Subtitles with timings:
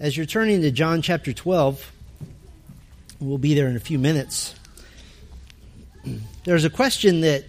[0.00, 1.92] As you're turning to John chapter 12,
[3.20, 4.54] we'll be there in a few minutes.
[6.44, 7.44] There's a question that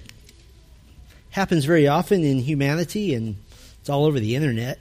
[1.30, 3.38] happens very often in humanity, and
[3.80, 4.80] it's all over the internet.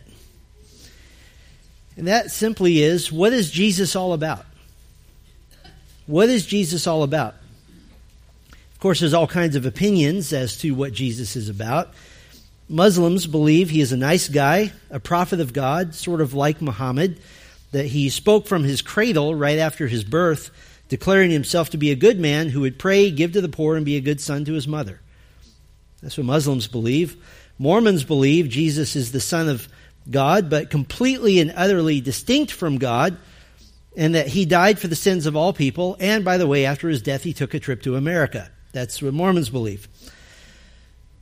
[1.96, 4.46] And that simply is what is Jesus all about?
[6.06, 7.36] What is Jesus all about?
[8.72, 11.94] Of course, there's all kinds of opinions as to what Jesus is about.
[12.68, 17.20] Muslims believe he is a nice guy, a prophet of God, sort of like Muhammad
[17.72, 20.50] that he spoke from his cradle right after his birth,
[20.88, 23.86] declaring himself to be a good man who would pray, give to the poor, and
[23.86, 25.00] be a good son to his mother.
[26.02, 27.16] That's what Muslims believe.
[27.58, 29.68] Mormons believe Jesus is the Son of
[30.10, 33.18] God, but completely and utterly distinct from God,
[33.96, 35.96] and that he died for the sins of all people.
[36.00, 38.50] And by the way, after his death, he took a trip to America.
[38.72, 39.88] That's what Mormons believe.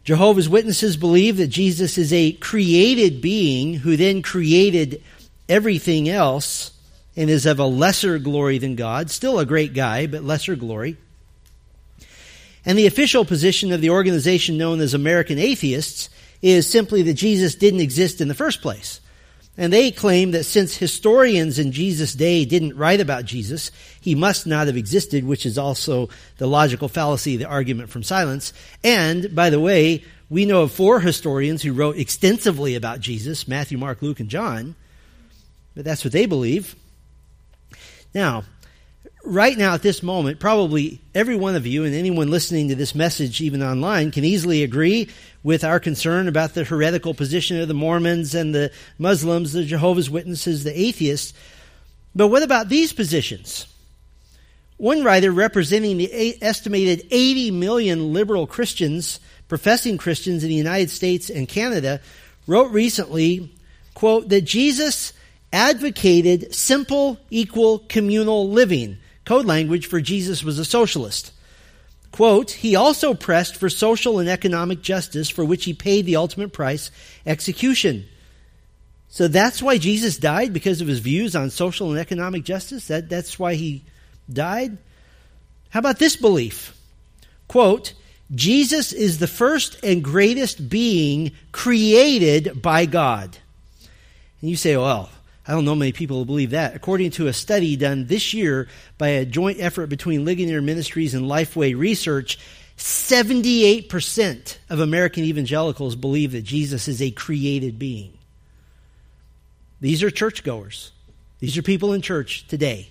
[0.04, 5.02] Jehovah's Witnesses believe that Jesus is a created being who then created
[5.48, 6.72] everything else
[7.16, 9.10] and is of a lesser glory than God.
[9.10, 10.96] Still a great guy, but lesser glory.
[12.64, 16.10] And the official position of the organization known as American Atheists
[16.42, 19.00] is simply that Jesus didn't exist in the first place.
[19.56, 24.46] And they claim that since historians in Jesus' day didn't write about Jesus, he must
[24.46, 28.52] not have existed, which is also the logical fallacy, the argument from silence.
[28.84, 33.78] And, by the way, we know of four historians who wrote extensively about Jesus Matthew,
[33.78, 34.76] Mark, Luke, and John.
[35.74, 36.74] But that's what they believe.
[38.14, 38.44] Now,
[39.24, 42.94] right now at this moment, probably every one of you and anyone listening to this
[42.94, 45.08] message, even online, can easily agree
[45.42, 50.10] with our concern about the heretical position of the Mormons and the Muslims, the Jehovah's
[50.10, 51.32] Witnesses, the atheists.
[52.14, 53.66] But what about these positions?
[54.78, 61.30] One writer representing the estimated 80 million liberal Christians, professing Christians in the United States
[61.30, 62.00] and Canada,
[62.46, 63.52] wrote recently,
[63.94, 65.12] quote, that Jesus
[65.52, 68.98] advocated simple, equal, communal living.
[69.24, 71.32] Code language for Jesus was a socialist.
[72.10, 76.52] Quote, he also pressed for social and economic justice for which he paid the ultimate
[76.52, 76.90] price,
[77.26, 78.06] execution.
[79.08, 82.86] So that's why Jesus died because of his views on social and economic justice?
[82.88, 83.84] That, that's why he
[84.30, 84.78] died?
[85.70, 86.74] How about this belief?
[87.46, 87.94] Quote,
[88.34, 93.36] Jesus is the first and greatest being created by God.
[94.40, 95.10] And you say, well,
[95.48, 96.76] I don't know many people who believe that.
[96.76, 101.24] According to a study done this year by a joint effort between Ligonier Ministries and
[101.24, 102.38] Lifeway Research,
[102.76, 108.12] 78% of American evangelicals believe that Jesus is a created being.
[109.80, 110.92] These are churchgoers.
[111.38, 112.90] These are people in church today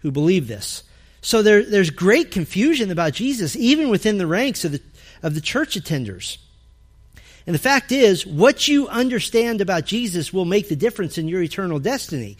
[0.00, 0.82] who believe this.
[1.22, 4.82] So there, there's great confusion about Jesus, even within the ranks of the,
[5.22, 6.36] of the church attenders.
[7.46, 11.42] And the fact is, what you understand about Jesus will make the difference in your
[11.42, 12.36] eternal destiny.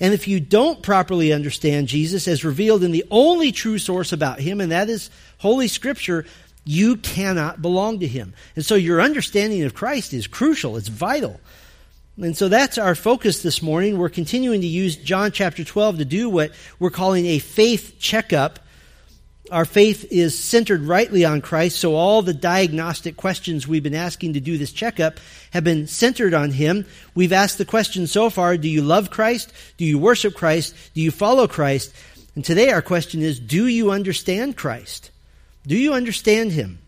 [0.00, 4.40] And if you don't properly understand Jesus as revealed in the only true source about
[4.40, 6.24] him, and that is Holy Scripture,
[6.64, 8.32] you cannot belong to him.
[8.56, 11.40] And so your understanding of Christ is crucial, it's vital.
[12.16, 13.96] And so that's our focus this morning.
[13.96, 18.58] We're continuing to use John chapter 12 to do what we're calling a faith checkup
[19.50, 24.34] our faith is centered rightly on Christ, so all the diagnostic questions we've been asking
[24.34, 25.18] to do this checkup
[25.52, 26.86] have been centered on Him.
[27.14, 29.52] We've asked the question so far do you love Christ?
[29.76, 30.74] Do you worship Christ?
[30.94, 31.92] Do you follow Christ?
[32.34, 35.10] And today our question is do you understand Christ?
[35.66, 36.78] Do you understand Him?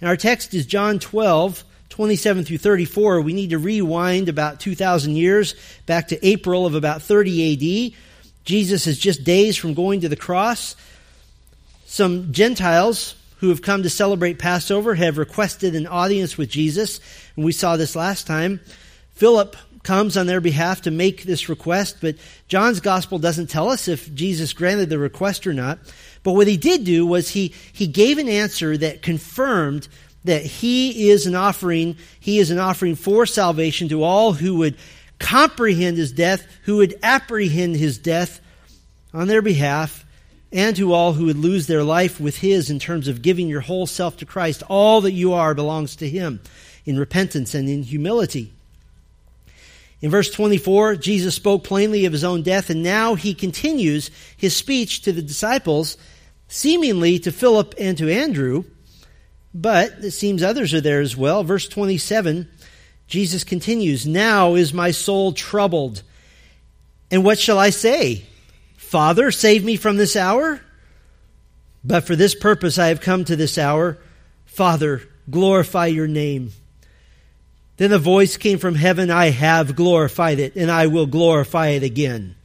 [0.00, 3.20] And our text is John 12, 27 through 34.
[3.20, 5.54] We need to rewind about 2,000 years
[5.86, 7.98] back to April of about 30 AD.
[8.44, 10.76] Jesus is just days from going to the cross.
[11.92, 17.00] Some Gentiles who have come to celebrate Passover have requested an audience with Jesus,
[17.36, 18.60] and we saw this last time.
[19.10, 22.16] Philip comes on their behalf to make this request, but
[22.48, 25.80] John's gospel doesn't tell us if Jesus granted the request or not.
[26.22, 29.86] But what he did do was he, he gave an answer that confirmed
[30.24, 34.78] that he is an offering, he is an offering for salvation to all who would
[35.18, 38.40] comprehend his death, who would apprehend his death
[39.12, 40.01] on their behalf,
[40.52, 43.62] and to all who would lose their life with his in terms of giving your
[43.62, 44.62] whole self to Christ.
[44.68, 46.40] All that you are belongs to him
[46.84, 48.52] in repentance and in humility.
[50.02, 54.54] In verse 24, Jesus spoke plainly of his own death, and now he continues his
[54.54, 55.96] speech to the disciples,
[56.48, 58.64] seemingly to Philip and to Andrew,
[59.54, 61.44] but it seems others are there as well.
[61.44, 62.48] Verse 27,
[63.06, 66.02] Jesus continues, Now is my soul troubled,
[67.10, 68.26] and what shall I say?
[68.92, 70.60] Father, save me from this hour?
[71.82, 73.96] But for this purpose I have come to this hour.
[74.44, 75.00] Father,
[75.30, 76.50] glorify your name.
[77.78, 81.82] Then a voice came from heaven I have glorified it, and I will glorify it
[81.82, 82.36] again.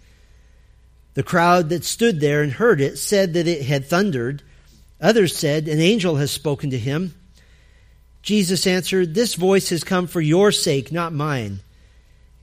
[1.15, 4.41] The crowd that stood there and heard it said that it had thundered.
[5.01, 7.13] Others said, An angel has spoken to him.
[8.21, 11.59] Jesus answered, This voice has come for your sake, not mine.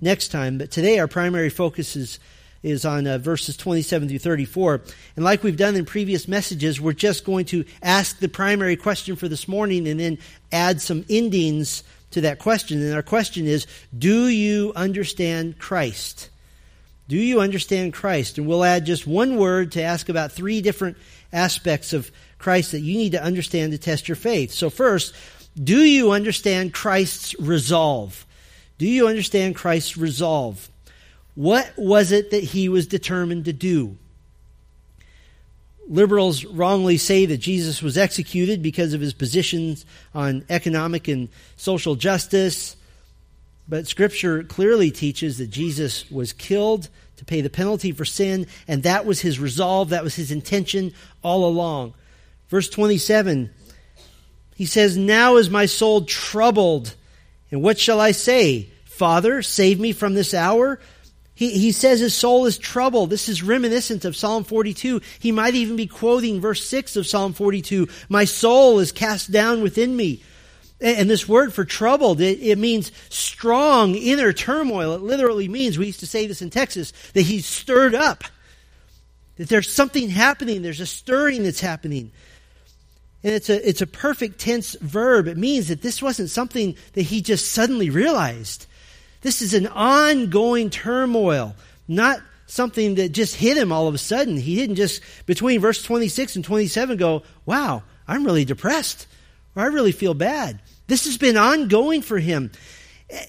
[0.00, 2.18] next time, but today our primary focus is,
[2.62, 4.82] is on uh, verses 27 through 34.
[5.16, 9.16] And like we've done in previous messages, we're just going to ask the primary question
[9.16, 10.18] for this morning and then
[10.52, 12.82] add some endings to that question.
[12.82, 13.66] And our question is
[13.96, 16.30] Do you understand Christ?
[17.08, 18.38] Do you understand Christ?
[18.38, 20.96] And we'll add just one word to ask about three different
[21.32, 24.52] aspects of Christ that you need to understand to test your faith.
[24.52, 25.14] So, first,
[25.62, 28.24] do you understand Christ's resolve?
[28.80, 30.70] Do you understand Christ's resolve?
[31.34, 33.98] What was it that he was determined to do?
[35.86, 39.84] Liberals wrongly say that Jesus was executed because of his positions
[40.14, 41.28] on economic and
[41.58, 42.74] social justice.
[43.68, 46.88] But Scripture clearly teaches that Jesus was killed
[47.18, 50.94] to pay the penalty for sin, and that was his resolve, that was his intention
[51.20, 51.92] all along.
[52.48, 53.50] Verse 27,
[54.56, 56.94] he says, Now is my soul troubled.
[57.50, 58.68] And what shall I say?
[58.84, 60.78] Father, save me from this hour?
[61.34, 63.08] He, he says his soul is troubled.
[63.08, 65.00] This is reminiscent of Psalm 42.
[65.18, 67.88] He might even be quoting verse 6 of Psalm 42.
[68.10, 70.22] My soul is cast down within me.
[70.82, 74.94] And, this word for troubled, it, it means strong inner turmoil.
[74.94, 78.24] It literally means, we used to say this in Texas, that he's stirred up.
[79.36, 80.60] That there's something happening.
[80.60, 82.12] There's a stirring that's happening.
[83.22, 85.26] And it's a, it's a perfect tense verb.
[85.26, 88.66] It means that this wasn't something that he just suddenly realized.
[89.20, 91.54] This is an ongoing turmoil,
[91.86, 94.36] not something that just hit him all of a sudden.
[94.36, 99.06] He didn't just, between verse 26 and 27, go, wow, I'm really depressed,
[99.54, 100.60] or I really feel bad.
[100.86, 102.50] This has been ongoing for him.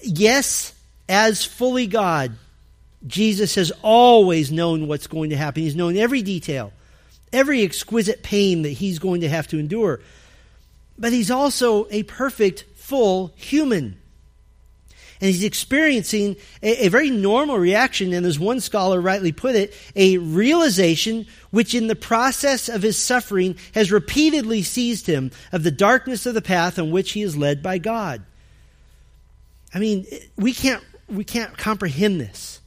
[0.02, 0.74] Yes,
[1.08, 2.32] as fully God,
[3.06, 5.62] Jesus has always known what's going to happen.
[5.62, 6.72] He's known every detail
[7.32, 10.00] every exquisite pain that he's going to have to endure.
[10.98, 13.98] But he's also a perfect, full human.
[15.20, 19.72] And he's experiencing a, a, very normal reaction, and as one scholar rightly put it,
[19.94, 25.70] a realization which, in the process of his suffering, has repeatedly seized him of the
[25.70, 28.22] darkness of the path on which he is led by God.
[29.72, 30.06] I mean,
[30.36, 32.60] we can't, we can't comprehend this.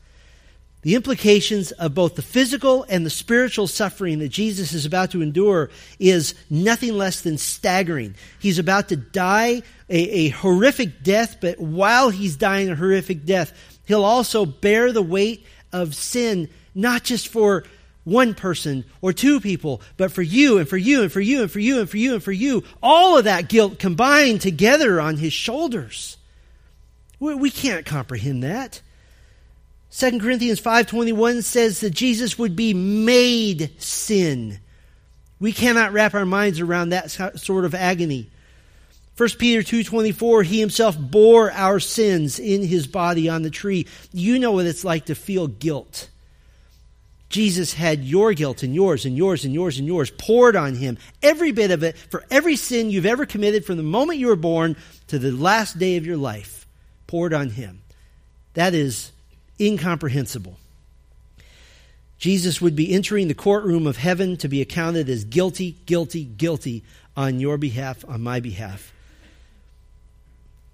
[0.85, 5.23] The implications of both the physical and the spiritual suffering that Jesus is about to
[5.23, 8.13] endure is nothing less than staggering.
[8.37, 13.79] He's about to die a, a, horrific death, but while he's dying a horrific death,
[13.87, 17.63] he'll also bear the weight of sin, not just for
[18.03, 21.49] one person or two people, but for you and for you and for you and
[21.49, 22.63] for you and for you and for you.
[22.83, 26.17] All of that guilt combined together on his shoulders.
[27.19, 28.81] We, we can't comprehend that.
[29.97, 34.59] 2 Corinthians 5:21 says that Jesus would be made sin.
[35.39, 38.29] We cannot wrap our minds around that sort of agony.
[39.15, 43.87] 1 Peter 2:24 he himself bore our sins in his body on the tree.
[44.11, 46.09] You know what it's like to feel guilt.
[47.29, 50.97] Jesus had your guilt and yours and yours and yours and yours poured on him.
[51.23, 54.35] Every bit of it for every sin you've ever committed from the moment you were
[54.35, 54.75] born
[55.07, 56.67] to the last day of your life
[57.07, 57.81] poured on him.
[58.55, 59.13] That is
[59.59, 60.57] incomprehensible.
[62.17, 66.83] Jesus would be entering the courtroom of heaven to be accounted as guilty, guilty, guilty
[67.15, 68.93] on your behalf, on my behalf.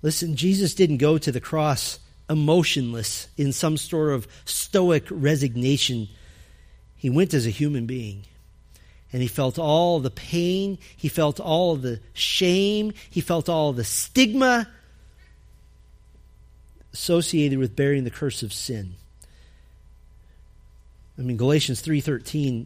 [0.02, 6.08] Listen, Jesus didn't go to the cross emotionless in some sort of stoic resignation.
[6.96, 8.24] He went as a human being.
[9.14, 10.78] And he felt all the pain.
[10.96, 12.94] He felt all the shame.
[13.10, 14.70] He felt all the stigma
[16.94, 18.96] associated with bearing the curse of sin.
[21.18, 22.66] I mean Galatians 3:13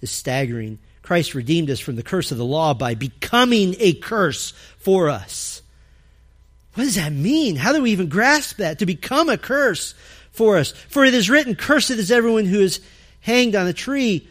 [0.00, 0.78] is staggering.
[1.02, 5.62] Christ redeemed us from the curse of the law by becoming a curse for us.
[6.74, 7.56] What does that mean?
[7.56, 8.78] How do we even grasp that?
[8.78, 9.94] To become a curse
[10.30, 10.72] for us.
[10.88, 12.80] For it is written, Cursed is everyone who is
[13.20, 14.28] hanged on a tree.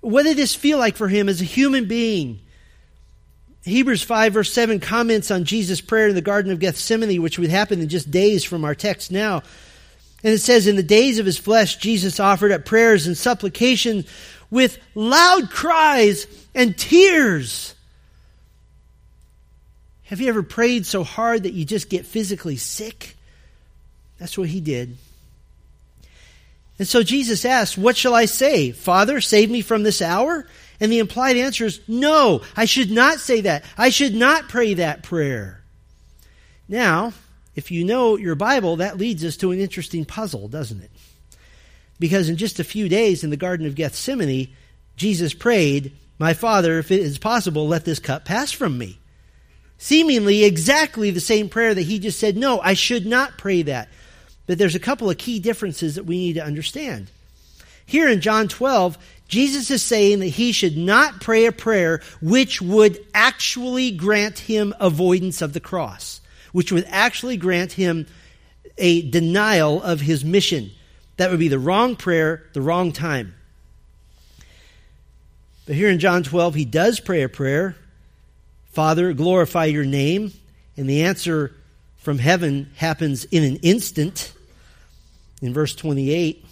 [0.00, 2.40] What did this feel like for him as a human being?
[3.64, 7.50] Hebrews 5, verse 7 comments on Jesus' prayer in the Garden of Gethsemane, which would
[7.50, 9.42] happen in just days from our text now.
[10.22, 14.04] And it says, In the days of his flesh, Jesus offered up prayers and supplication
[14.50, 17.74] with loud cries and tears.
[20.04, 23.16] Have you ever prayed so hard that you just get physically sick?
[24.18, 24.96] That's what he did.
[26.78, 28.72] And so Jesus asked, What shall I say?
[28.72, 30.46] Father, save me from this hour?
[30.80, 33.64] And the implied answer is, No, I should not say that.
[33.76, 35.62] I should not pray that prayer.
[36.68, 37.12] Now,
[37.54, 40.90] if you know your Bible, that leads us to an interesting puzzle, doesn't it?
[41.98, 44.48] Because in just a few days in the Garden of Gethsemane,
[44.96, 48.98] Jesus prayed, My Father, if it is possible, let this cup pass from me.
[49.76, 53.88] Seemingly exactly the same prayer that he just said, No, I should not pray that.
[54.46, 57.10] But there's a couple of key differences that we need to understand.
[57.84, 58.96] Here in John 12,
[59.30, 64.74] Jesus is saying that he should not pray a prayer which would actually grant him
[64.80, 66.20] avoidance of the cross,
[66.52, 68.06] which would actually grant him
[68.76, 70.72] a denial of his mission.
[71.16, 73.34] That would be the wrong prayer, the wrong time.
[75.64, 77.76] But here in John 12, he does pray a prayer
[78.72, 80.32] Father, glorify your name.
[80.76, 81.54] And the answer
[81.98, 84.32] from heaven happens in an instant
[85.42, 86.44] in verse 28.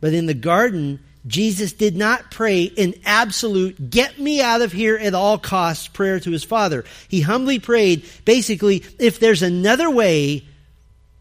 [0.00, 4.96] But in the garden, Jesus did not pray an absolute, get me out of here
[4.96, 6.84] at all costs prayer to his Father.
[7.08, 10.44] He humbly prayed, basically, if there's another way,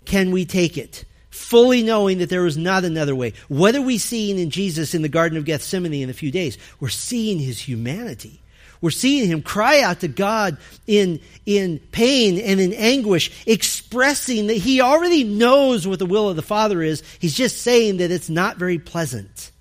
[0.05, 1.03] can we take it?
[1.29, 3.33] Fully knowing that there was not another way.
[3.49, 6.57] What are we seeing in Jesus in the Garden of Gethsemane in a few days?
[6.79, 8.41] We're seeing his humanity.
[8.79, 14.57] We're seeing him cry out to God in, in pain and in anguish, expressing that
[14.57, 17.03] he already knows what the will of the Father is.
[17.19, 19.51] He's just saying that it's not very pleasant.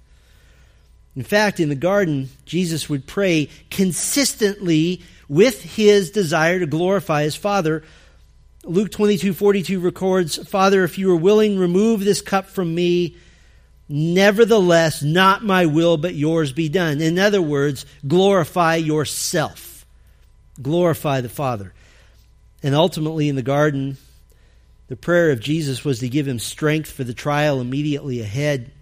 [1.16, 7.34] In fact, in the garden, Jesus would pray consistently with his desire to glorify his
[7.34, 7.82] Father.
[8.64, 13.16] Luke 22 42 records, Father, if you are willing, remove this cup from me.
[13.88, 17.00] Nevertheless, not my will, but yours be done.
[17.00, 19.86] In other words, glorify yourself.
[20.60, 21.72] Glorify the Father.
[22.62, 23.96] And ultimately, in the garden,
[24.88, 28.72] the prayer of Jesus was to give him strength for the trial immediately ahead.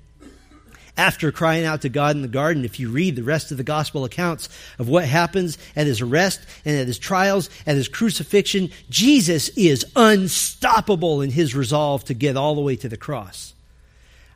[0.96, 3.64] After crying out to God in the garden, if you read the rest of the
[3.64, 4.48] gospel accounts
[4.78, 9.84] of what happens at his arrest and at his trials, at his crucifixion, Jesus is
[9.96, 13.54] unstoppable in his resolve to get all the way to the cross.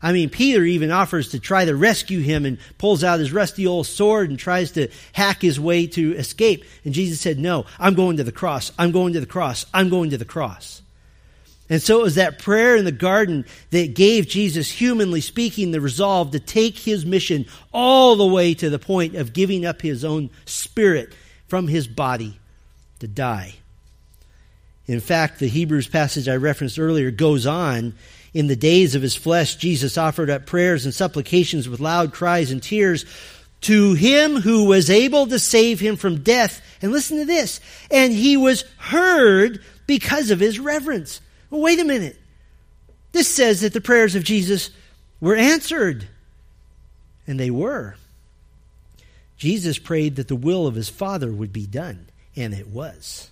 [0.03, 3.67] I mean, Peter even offers to try to rescue him and pulls out his rusty
[3.67, 6.65] old sword and tries to hack his way to escape.
[6.85, 8.73] And Jesus said, No, I'm going to the cross.
[8.79, 9.67] I'm going to the cross.
[9.75, 10.83] I'm going to the cross.
[11.71, 15.81] And so it was that prayer in the garden that gave Jesus, humanly speaking, the
[15.81, 20.05] resolve to take his mission all the way to the point of giving up his
[20.05, 21.13] own spirit
[21.47, 22.39] from his body
[23.01, 23.55] to die.
[24.87, 27.95] In fact, the Hebrews passage I referenced earlier goes on
[28.35, 32.51] in the days of his flesh, Jesus offered up prayers and supplications with loud cries
[32.51, 33.05] and tears
[33.63, 36.61] to him who was able to save him from death.
[36.81, 37.61] And listen to this.
[37.91, 41.21] And he was heard because of his reverence.
[41.51, 42.19] Well, wait a minute.
[43.13, 44.71] This says that the prayers of Jesus
[45.21, 46.09] were answered.
[47.27, 47.97] And they were.
[49.37, 52.07] Jesus prayed that the will of his Father would be done.
[52.37, 53.31] And it was.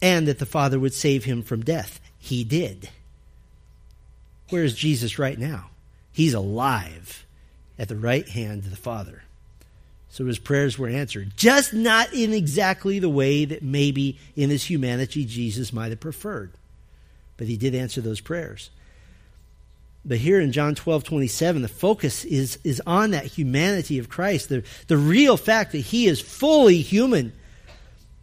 [0.00, 2.00] And that the Father would save him from death.
[2.18, 2.90] He did.
[4.50, 5.70] Where is Jesus right now?
[6.12, 7.24] He's alive
[7.78, 9.22] at the right hand of the Father.
[10.10, 14.64] So his prayers were answered, just not in exactly the way that maybe in his
[14.64, 16.52] humanity Jesus might have preferred.
[17.42, 18.70] But he did answer those prayers.
[20.04, 24.48] But here in John 12, 27, the focus is, is on that humanity of Christ,
[24.48, 27.32] the, the real fact that he is fully human.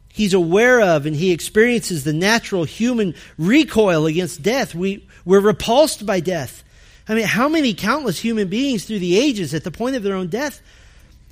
[0.07, 4.73] He's aware of and he experiences the natural human recoil against death.
[4.73, 6.63] We, we're repulsed by death.
[7.05, 10.15] I mean, how many countless human beings through the ages at the point of their
[10.15, 10.61] own death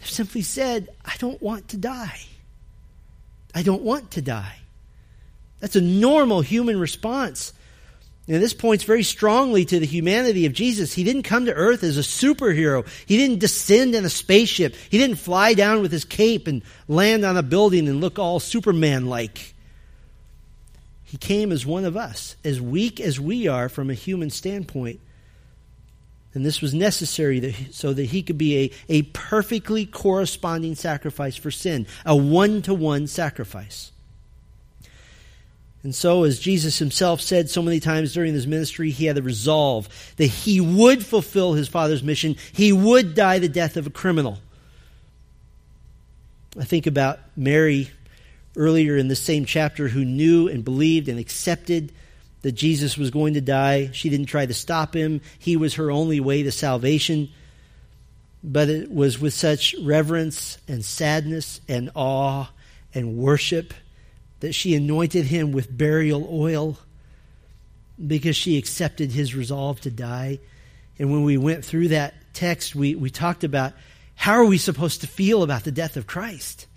[0.01, 2.19] have simply said, I don't want to die.
[3.55, 4.57] I don't want to die.
[5.61, 7.53] That's a normal human response.
[8.27, 10.93] And this points very strongly to the humanity of Jesus.
[10.93, 12.85] He didn't come to earth as a superhero.
[13.05, 14.75] He didn't descend in a spaceship.
[14.89, 18.41] He didn't fly down with his cape and land on a building and look all
[18.41, 19.53] Superman like.
[21.05, 24.99] He came as one of us, as weak as we are from a human standpoint.
[26.33, 31.49] And this was necessary so that he could be a, a perfectly corresponding sacrifice for
[31.49, 33.93] sin, a one to one sacrifice.
[35.83, 39.21] And so, as Jesus himself said so many times during his ministry, he had the
[39.21, 42.35] resolve that he would fulfill his Father's mission.
[42.51, 44.39] He would die the death of a criminal.
[46.59, 47.91] I think about Mary
[48.55, 51.93] earlier in the same chapter who knew and believed and accepted
[52.41, 53.91] that Jesus was going to die.
[53.93, 57.29] She didn't try to stop him, he was her only way to salvation.
[58.43, 62.49] But it was with such reverence and sadness and awe
[62.93, 63.73] and worship
[64.39, 66.77] that she anointed him with burial oil
[68.05, 70.39] because she accepted his resolve to die.
[70.99, 73.73] And when we went through that text, we, we talked about
[74.15, 76.67] how are we supposed to feel about the death of Christ?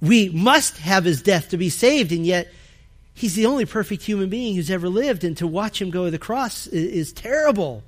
[0.00, 2.52] We must have his death to be saved, and yet
[3.14, 6.10] he's the only perfect human being who's ever lived, and to watch him go to
[6.10, 7.82] the cross is, is terrible.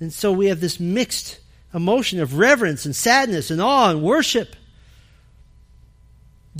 [0.00, 1.40] And so we have this mixed
[1.74, 4.56] emotion of reverence and sadness and awe and worship.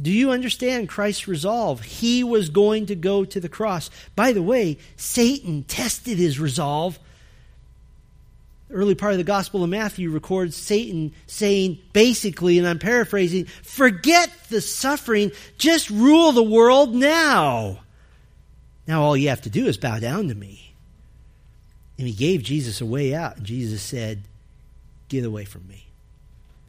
[0.00, 1.82] Do you understand Christ's resolve?
[1.82, 3.90] He was going to go to the cross.
[4.14, 6.98] By the way, Satan tested his resolve.
[8.68, 13.46] The early part of the Gospel of Matthew records Satan saying, basically, and I'm paraphrasing,
[13.46, 17.80] forget the suffering, just rule the world now.
[18.86, 20.74] Now all you have to do is bow down to me.
[21.98, 23.42] And he gave Jesus a way out.
[23.42, 24.22] Jesus said,
[25.08, 25.86] Get away from me.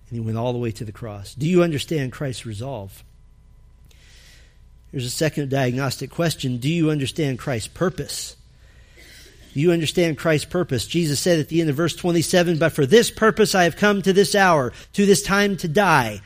[0.09, 1.35] And he went all the way to the cross.
[1.35, 3.03] Do you understand Christ's resolve?
[4.91, 8.35] Here's a second diagnostic question Do you understand Christ's purpose?
[9.53, 10.85] Do you understand Christ's purpose?
[10.85, 14.01] Jesus said at the end of verse 27, But for this purpose I have come
[14.03, 16.21] to this hour, to this time to die.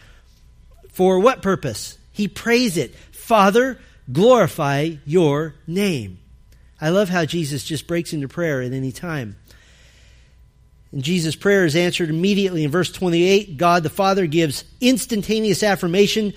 [0.89, 1.97] For what purpose?
[2.11, 2.93] He prays it.
[3.11, 3.79] Father,
[4.11, 6.19] glorify your name.
[6.81, 9.37] I love how Jesus just breaks into prayer at any time.
[10.91, 13.57] And Jesus' prayer is answered immediately in verse 28.
[13.57, 16.33] God the Father gives instantaneous affirmation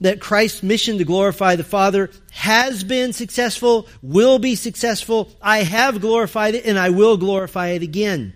[0.00, 5.30] that Christ's mission to glorify the Father has been successful, will be successful.
[5.40, 8.34] I have glorified it, and I will glorify it again.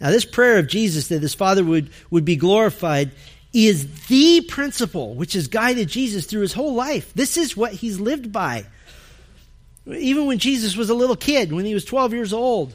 [0.00, 3.10] Now, this prayer of Jesus that his Father would, would be glorified
[3.52, 7.12] is the principle which has guided Jesus through his whole life.
[7.14, 8.66] This is what he's lived by.
[9.86, 12.74] Even when Jesus was a little kid, when he was 12 years old,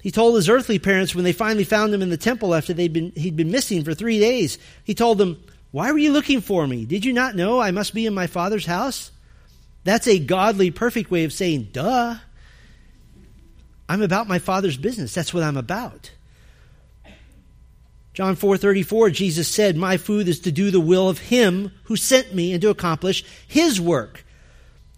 [0.00, 2.92] he told his earthly parents when they finally found him in the temple after they'd
[2.92, 6.66] been, he'd been missing for three days, he told them, why were you looking for
[6.66, 6.84] me?
[6.84, 9.10] Did you not know I must be in my Father's house?
[9.84, 12.16] That's a godly, perfect way of saying, duh.
[13.88, 15.14] I'm about my Father's business.
[15.14, 16.10] That's what I'm about.
[18.18, 22.34] John 4:34 Jesus said, "My food is to do the will of him who sent
[22.34, 24.26] me and to accomplish his work."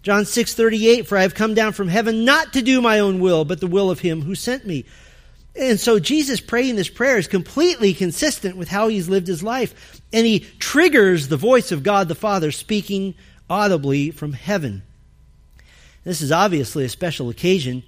[0.01, 3.45] John 6:38 For I have come down from heaven not to do my own will,
[3.45, 4.85] but the will of him who sent me.
[5.55, 10.01] And so Jesus praying this prayer is completely consistent with how he's lived his life.
[10.13, 13.15] And he triggers the voice of God the Father speaking
[13.49, 14.83] audibly from heaven.
[16.03, 17.83] This is obviously a special occasion.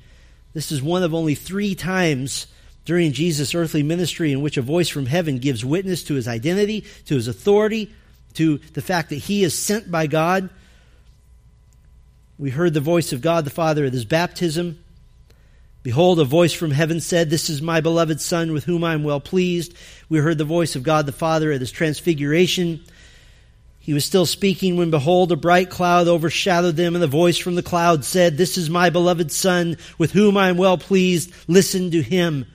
[0.53, 2.47] This is one of only three times
[2.85, 6.83] during Jesus' earthly ministry in which a voice from heaven gives witness to his identity,
[7.05, 7.93] to his authority,
[8.33, 10.49] to the fact that he is sent by God.
[12.37, 14.82] We heard the voice of God the Father at his baptism.
[15.83, 19.03] Behold, a voice from heaven said, This is my beloved Son with whom I am
[19.03, 19.73] well pleased.
[20.07, 22.81] We heard the voice of God the Father at his transfiguration.
[23.81, 27.55] He was still speaking when, behold, a bright cloud overshadowed them, and the voice from
[27.55, 31.33] the cloud said, This is my beloved Son with whom I am well pleased.
[31.49, 32.45] Listen to him.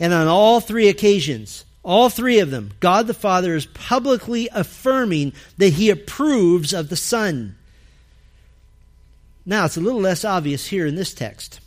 [0.00, 5.34] And on all three occasions, all three of them, God the Father is publicly affirming
[5.58, 7.56] that he approves of the Son.
[9.44, 11.60] Now, it's a little less obvious here in this text.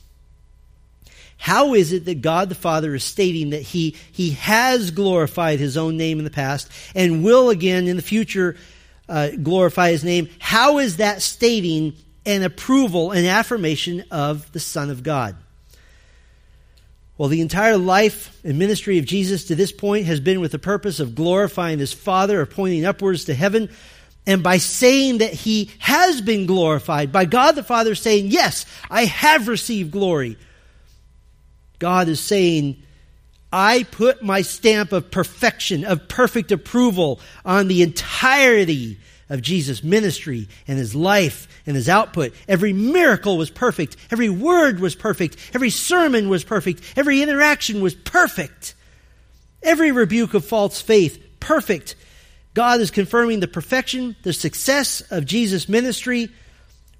[1.42, 5.76] How is it that God the Father is stating that he, he has glorified his
[5.76, 8.58] own name in the past and will again in the future
[9.10, 10.30] uh, glorify his name?
[10.38, 11.94] How is that stating
[12.28, 15.36] an approval, an affirmation of the Son of God?
[17.18, 20.60] Well, the entire life and ministry of Jesus to this point has been with the
[20.60, 23.72] purpose of glorifying his Father, of pointing upwards to heaven.
[24.28, 29.06] And by saying that he has been glorified, by God the Father saying, Yes, I
[29.06, 30.38] have received glory
[31.82, 32.84] God is saying,
[33.52, 40.48] I put my stamp of perfection, of perfect approval on the entirety of Jesus' ministry
[40.68, 42.36] and his life and his output.
[42.48, 43.98] Every miracle was perfect.
[44.12, 45.38] Every word was perfect.
[45.56, 46.84] Every sermon was perfect.
[46.96, 48.76] Every interaction was perfect.
[49.64, 51.96] Every rebuke of false faith, perfect.
[52.54, 56.30] God is confirming the perfection, the success of Jesus' ministry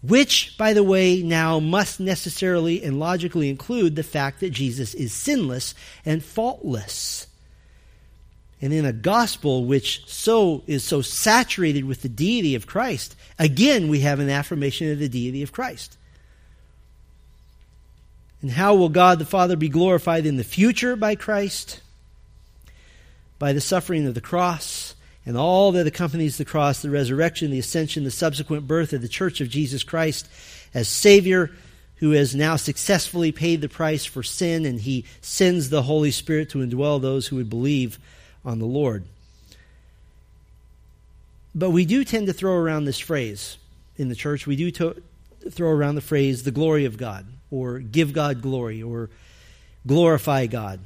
[0.02, 5.14] which, by the way, now must necessarily and logically include the fact that Jesus is
[5.14, 7.28] sinless and faultless.
[8.62, 13.90] And in a gospel which so is so saturated with the deity of Christ, again
[13.90, 15.98] we have an affirmation of the deity of Christ.
[18.42, 21.82] And how will God the Father be glorified in the future by Christ?
[23.42, 24.81] by the suffering of the cross
[25.32, 29.08] and all that accompanies the cross, the resurrection, the ascension, the subsequent birth of the
[29.08, 30.28] church of Jesus Christ
[30.74, 31.52] as Savior,
[32.00, 36.50] who has now successfully paid the price for sin, and he sends the Holy Spirit
[36.50, 37.98] to indwell those who would believe
[38.44, 39.06] on the Lord.
[41.56, 43.56] But we do tend to throw around this phrase
[43.96, 44.46] in the church.
[44.46, 45.02] We do to-
[45.50, 49.10] throw around the phrase the glory of God, or give God glory, or
[49.88, 50.82] glorify God.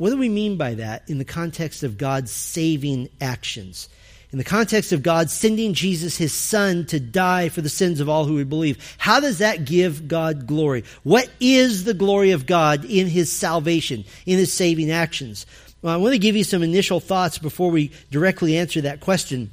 [0.00, 3.90] What do we mean by that in the context of God's saving actions?
[4.32, 8.08] In the context of God sending Jesus, his son, to die for the sins of
[8.08, 8.96] all who would believe.
[8.96, 10.84] How does that give God glory?
[11.02, 15.44] What is the glory of God in his salvation, in his saving actions?
[15.82, 19.50] Well, I want to give you some initial thoughts before we directly answer that question.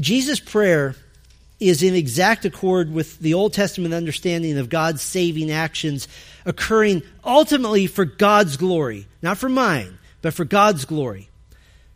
[0.00, 0.96] Jesus' prayer
[1.60, 6.08] is in exact accord with the Old Testament understanding of God's saving actions
[6.44, 11.28] occurring ultimately for God's glory, not for mine, but for God's glory.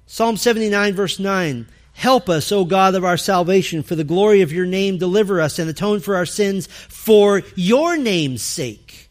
[0.06, 1.66] Psalm 79, verse 9
[1.98, 5.58] Help us, O God of our salvation, for the glory of your name, deliver us
[5.58, 9.10] and atone for our sins for your name's sake.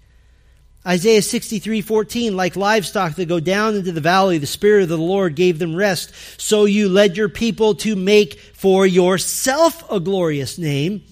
[0.87, 4.97] Isaiah 63, 14, like livestock that go down into the valley, the Spirit of the
[4.97, 6.13] Lord gave them rest.
[6.39, 11.03] So you led your people to make for yourself a glorious name.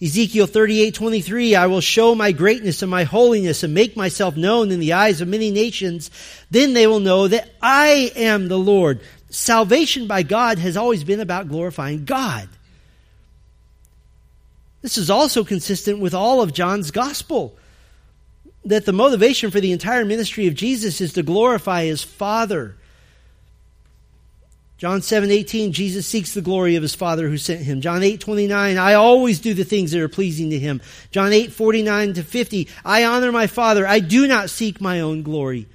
[0.00, 4.70] Ezekiel 38, 23, I will show my greatness and my holiness and make myself known
[4.70, 6.10] in the eyes of many nations.
[6.50, 9.00] Then they will know that I am the Lord.
[9.30, 12.48] Salvation by God has always been about glorifying God.
[14.82, 17.56] This is also consistent with all of John's gospel.
[18.66, 22.76] That the motivation for the entire ministry of Jesus is to glorify his Father.
[24.78, 27.80] John 7, 18, Jesus seeks the glory of his Father who sent him.
[27.80, 30.82] John 8, 29, I always do the things that are pleasing to him.
[31.10, 33.86] John 8, 49 to 50, I honor my Father.
[33.86, 35.66] I do not seek my own glory.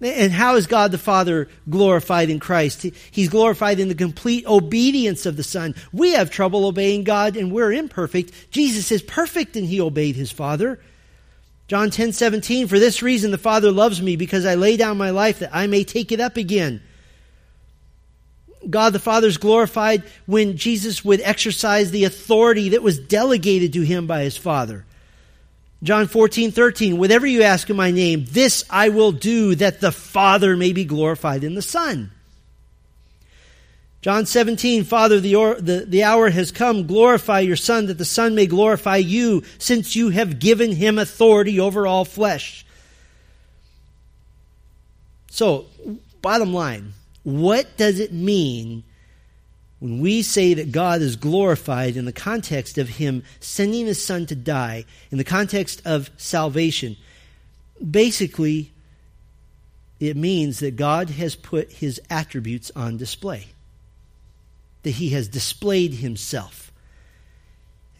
[0.00, 2.86] And how is God the Father glorified in Christ?
[3.10, 5.74] He's glorified in the complete obedience of the Son.
[5.92, 8.50] We have trouble obeying God and we're imperfect.
[8.50, 10.80] Jesus is perfect and he obeyed his Father.
[11.68, 15.10] John 10, 17, for this reason the Father loves me because I lay down my
[15.10, 16.82] life that I may take it up again.
[18.68, 23.82] God the Father is glorified when Jesus would exercise the authority that was delegated to
[23.82, 24.84] him by his Father.
[25.82, 29.90] John 14, 13, whatever you ask in my name, this I will do that the
[29.90, 32.12] Father may be glorified in the Son.
[34.00, 36.88] John 17, Father, the, or, the, the hour has come.
[36.88, 41.60] Glorify your Son that the Son may glorify you since you have given him authority
[41.60, 42.66] over all flesh.
[45.30, 45.66] So,
[46.20, 48.84] bottom line, what does it mean
[49.80, 54.26] when we say that God is glorified in the context of Him sending His Son
[54.26, 56.96] to die, in the context of salvation?
[57.90, 58.72] Basically,
[60.00, 63.46] it means that God has put His attributes on display,
[64.82, 66.72] that He has displayed Himself.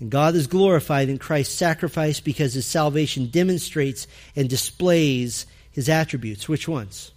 [0.00, 6.48] And God is glorified in Christ's sacrifice because His salvation demonstrates and displays His attributes.
[6.48, 7.12] Which ones?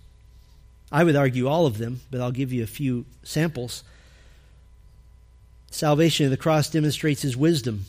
[0.96, 3.84] I would argue all of them, but I'll give you a few samples.
[5.70, 7.84] Salvation of the cross demonstrates his wisdom.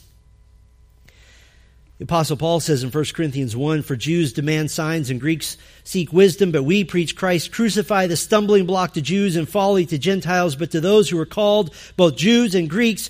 [1.99, 6.13] The Apostle Paul says in 1 Corinthians 1 For Jews demand signs and Greeks seek
[6.13, 7.53] wisdom, but we preach Christ.
[7.53, 11.27] Crucify the stumbling block to Jews and folly to Gentiles, but to those who are
[11.27, 13.09] called, both Jews and Greeks,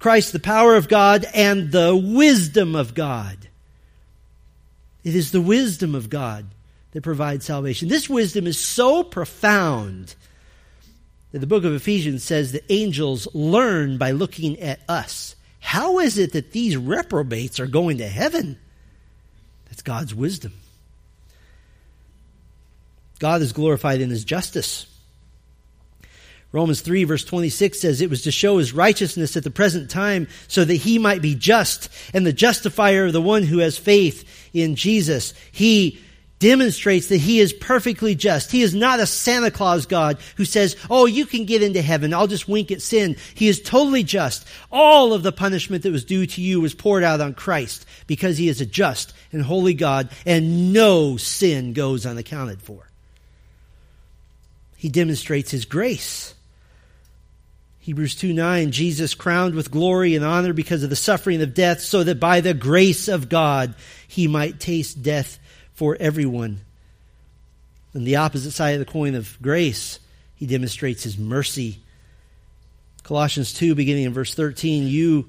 [0.00, 3.46] Christ the power of God and the wisdom of God.
[5.04, 6.46] It is the wisdom of God
[6.96, 7.88] that provides salvation.
[7.88, 10.14] This wisdom is so profound
[11.30, 15.36] that the book of Ephesians says that angels learn by looking at us.
[15.60, 18.58] How is it that these reprobates are going to heaven?
[19.66, 20.54] That's God's wisdom.
[23.18, 24.86] God is glorified in his justice.
[26.50, 30.28] Romans 3 verse 26 says it was to show his righteousness at the present time
[30.48, 34.48] so that he might be just and the justifier of the one who has faith
[34.54, 35.34] in Jesus.
[35.52, 36.00] He
[36.38, 38.52] demonstrates that he is perfectly just.
[38.52, 42.12] He is not a Santa Claus God who says, Oh, you can get into heaven.
[42.12, 43.16] I'll just wink at sin.
[43.34, 44.46] He is totally just.
[44.70, 48.38] All of the punishment that was due to you was poured out on Christ because
[48.38, 52.86] he is a just and holy God and no sin goes unaccounted for.
[54.76, 56.34] He demonstrates his grace.
[57.80, 61.80] Hebrews 2 9, Jesus crowned with glory and honor because of the suffering of death,
[61.80, 63.76] so that by the grace of God
[64.08, 65.38] he might taste death
[65.76, 66.62] for everyone.
[67.94, 70.00] On the opposite side of the coin of grace,
[70.34, 71.78] he demonstrates his mercy.
[73.04, 75.28] Colossians 2, beginning in verse 13, you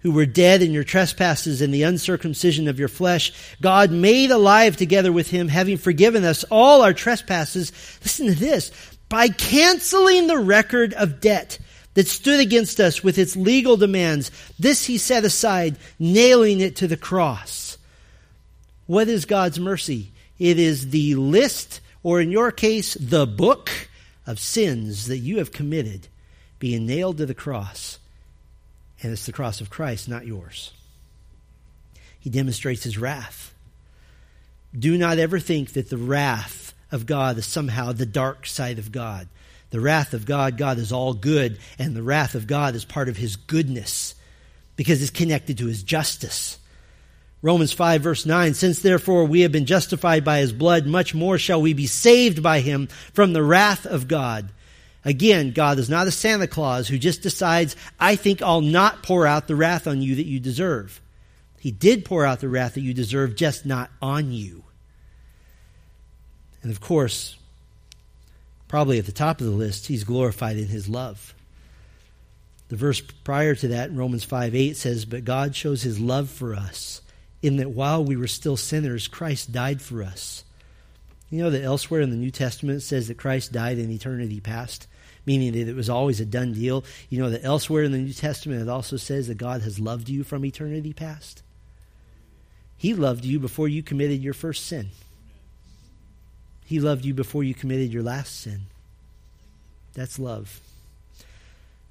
[0.00, 4.76] who were dead in your trespasses and the uncircumcision of your flesh, God made alive
[4.76, 7.70] together with him, having forgiven us all our trespasses.
[8.02, 8.72] Listen to this.
[9.08, 11.58] By canceling the record of debt
[11.94, 16.88] that stood against us with its legal demands, this he set aside, nailing it to
[16.88, 17.61] the cross.
[18.92, 20.12] What is God's mercy?
[20.38, 23.70] It is the list, or in your case, the book
[24.26, 26.08] of sins that you have committed
[26.58, 27.98] being nailed to the cross
[29.02, 30.74] and it's the cross of Christ, not yours.
[32.20, 33.54] He demonstrates his wrath.
[34.78, 38.92] Do not ever think that the wrath of God is somehow the dark side of
[38.92, 39.26] God.
[39.70, 43.08] The wrath of God, God is all good, and the wrath of God is part
[43.08, 44.14] of his goodness
[44.76, 46.58] because it's connected to his justice.
[47.42, 51.38] Romans 5 verse 9, since therefore we have been justified by his blood, much more
[51.38, 54.50] shall we be saved by him from the wrath of God.
[55.04, 59.26] Again, God is not a Santa Claus who just decides, I think I'll not pour
[59.26, 61.00] out the wrath on you that you deserve.
[61.58, 64.62] He did pour out the wrath that you deserve, just not on you.
[66.62, 67.36] And of course,
[68.68, 71.34] probably at the top of the list, he's glorified in his love.
[72.68, 76.30] The verse prior to that, in Romans 5 8, says, But God shows his love
[76.30, 77.01] for us,
[77.42, 80.44] in that while we were still sinners, Christ died for us.
[81.30, 84.40] You know that elsewhere in the New Testament it says that Christ died in eternity
[84.40, 84.86] past?
[85.26, 86.84] meaning that it was always a done deal.
[87.08, 90.08] You know that elsewhere in the New Testament it also says that God has loved
[90.08, 91.42] you from eternity past.
[92.76, 94.88] He loved you before you committed your first sin.
[96.64, 98.62] He loved you before you committed your last sin.
[99.94, 100.60] That's love.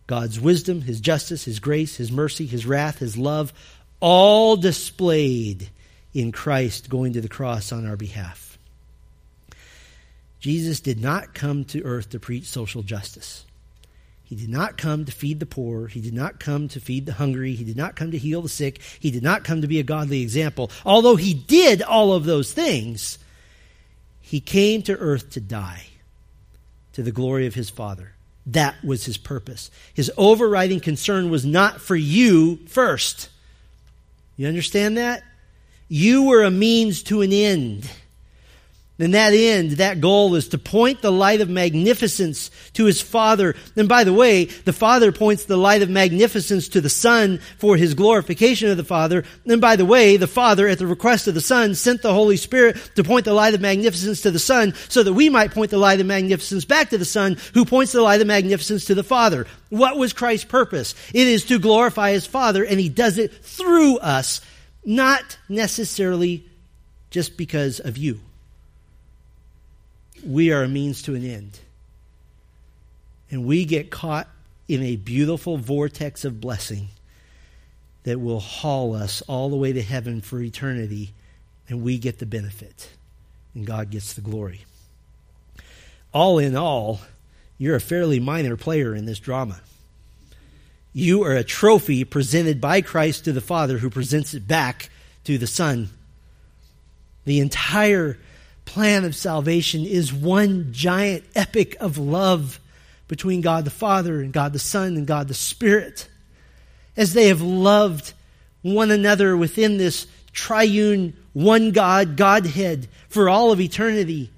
[0.07, 3.53] God's wisdom, His justice, His grace, His mercy, His wrath, His love,
[4.01, 5.69] all displayed
[6.13, 8.57] in Christ going to the cross on our behalf.
[10.41, 13.45] Jesus did not come to earth to preach social justice.
[14.23, 15.87] He did not come to feed the poor.
[15.87, 17.53] He did not come to feed the hungry.
[17.53, 18.81] He did not come to heal the sick.
[18.99, 20.71] He did not come to be a godly example.
[20.85, 23.19] Although he did all of those things,
[24.21, 25.83] he came to earth to die
[26.93, 28.13] to the glory of his Father.
[28.45, 29.69] That was his purpose.
[29.93, 33.29] His overriding concern was not for you first.
[34.41, 35.21] You understand that?
[35.87, 37.87] You were a means to an end.
[39.01, 43.55] And that end, that goal is to point the light of magnificence to his Father.
[43.75, 47.75] And by the way, the Father points the light of magnificence to the Son for
[47.75, 49.23] his glorification of the Father.
[49.47, 52.37] And by the way, the Father, at the request of the Son, sent the Holy
[52.37, 55.71] Spirit to point the light of magnificence to the Son so that we might point
[55.71, 58.93] the light of magnificence back to the Son who points the light of magnificence to
[58.93, 59.47] the Father.
[59.69, 60.93] What was Christ's purpose?
[61.11, 64.41] It is to glorify his Father and he does it through us,
[64.85, 66.45] not necessarily
[67.09, 68.19] just because of you
[70.25, 71.59] we are a means to an end.
[73.29, 74.27] And we get caught
[74.67, 76.89] in a beautiful vortex of blessing
[78.03, 81.13] that will haul us all the way to heaven for eternity,
[81.69, 82.89] and we get the benefit,
[83.53, 84.61] and God gets the glory.
[86.13, 87.01] All in all,
[87.57, 89.61] you're a fairly minor player in this drama.
[90.93, 94.89] You are a trophy presented by Christ to the Father, who presents it back
[95.23, 95.89] to the Son.
[97.23, 98.17] The entire
[98.71, 102.57] plan of salvation is one giant epic of love
[103.09, 106.07] between God the Father and God the Son and God the Spirit.
[106.95, 108.13] As they have loved
[108.61, 114.31] one another within this triune one God Godhead for all of eternity.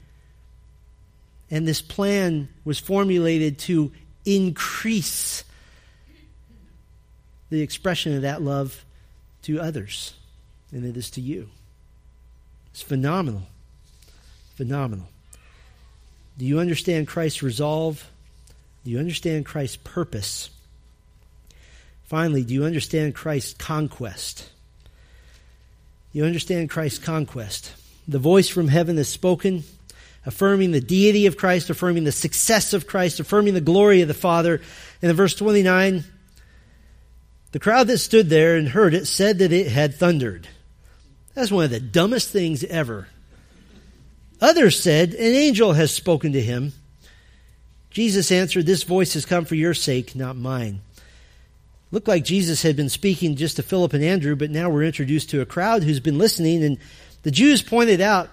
[1.52, 3.92] And this plan was formulated to
[4.26, 5.44] increase
[7.52, 8.84] the expression of that love
[9.44, 10.16] to others,
[10.72, 11.50] and it is to you.
[12.72, 13.44] It's phenomenal.
[14.56, 15.08] Phenomenal.
[16.38, 18.10] Do you understand Christ's resolve?
[18.84, 20.50] Do you understand Christ's purpose?
[22.04, 24.50] Finally, do you understand Christ's conquest?
[26.12, 27.74] You understand Christ's conquest.
[28.08, 29.64] The voice from heaven is spoken,
[30.26, 34.14] affirming the deity of Christ, affirming the success of Christ, affirming the glory of the
[34.14, 34.62] Father.
[35.02, 36.04] And in verse 29,
[37.52, 40.48] the crowd that stood there and heard it said that it had thundered.
[41.34, 43.08] That's one of the dumbest things ever
[44.44, 46.74] Others said, An angel has spoken to him.
[47.90, 50.82] Jesus answered, This voice has come for your sake, not mine.
[51.92, 55.30] Looked like Jesus had been speaking just to Philip and Andrew, but now we're introduced
[55.30, 56.78] to a crowd who's been listening, and
[57.22, 58.32] the Jews pointed out,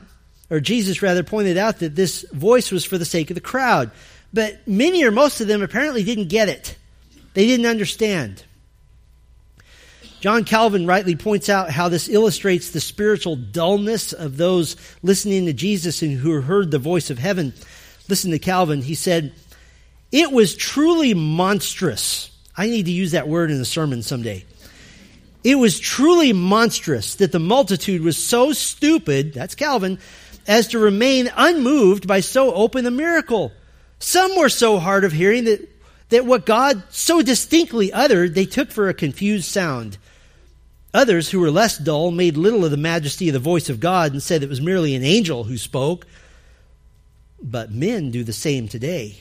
[0.50, 3.92] or Jesus rather pointed out that this voice was for the sake of the crowd.
[4.32, 6.76] But many or most of them apparently didn't get it.
[7.34, 8.42] They didn't understand.
[10.20, 15.54] John Calvin rightly points out how this illustrates the spiritual dullness of those listening to
[15.54, 17.54] Jesus and who heard the voice of heaven.
[18.06, 18.82] Listen to Calvin.
[18.82, 19.32] He said,
[20.12, 22.30] It was truly monstrous.
[22.54, 24.44] I need to use that word in a sermon someday.
[25.42, 29.98] It was truly monstrous that the multitude was so stupid, that's Calvin,
[30.46, 33.52] as to remain unmoved by so open a miracle.
[34.00, 35.66] Some were so hard of hearing that,
[36.10, 39.96] that what God so distinctly uttered they took for a confused sound.
[40.92, 44.12] Others, who were less dull, made little of the majesty of the voice of God
[44.12, 46.06] and said it was merely an angel who spoke.
[47.42, 49.16] But men do the same today.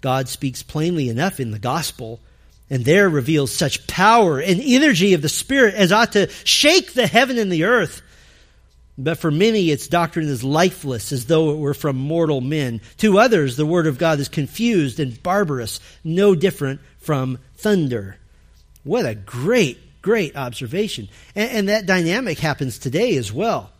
[0.00, 2.20] God speaks plainly enough in the gospel
[2.70, 7.08] and there reveals such power and energy of the Spirit as ought to shake the
[7.08, 8.00] heaven and the earth.
[8.96, 12.80] But for many, its doctrine is lifeless, as though it were from mortal men.
[12.98, 18.18] To others, the Word of God is confused and barbarous, no different from thunder.
[18.84, 21.08] What a great, great observation.
[21.34, 23.70] And, and that dynamic happens today as well.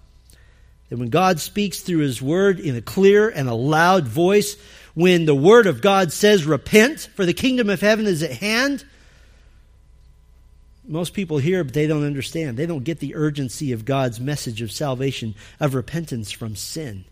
[0.88, 4.56] That when God speaks through His Word in a clear and a loud voice,
[4.94, 8.84] when the Word of God says, Repent, for the kingdom of heaven is at hand.
[10.84, 12.56] Most people hear, but they don't understand.
[12.56, 17.04] They don't get the urgency of God's message of salvation, of repentance from sin.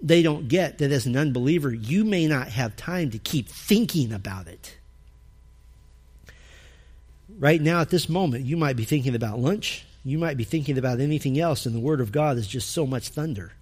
[0.00, 4.12] They don't get that as an unbeliever, you may not have time to keep thinking
[4.12, 4.76] about it.
[7.38, 9.84] Right now, at this moment, you might be thinking about lunch.
[10.04, 12.86] You might be thinking about anything else, and the Word of God is just so
[12.86, 13.52] much thunder.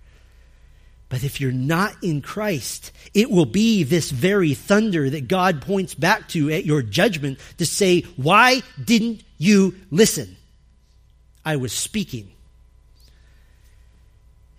[1.09, 5.95] But if you're not in Christ, it will be this very thunder that God points
[5.95, 10.37] back to at your judgment to say, Why didn't you listen?
[11.45, 12.31] I was speaking.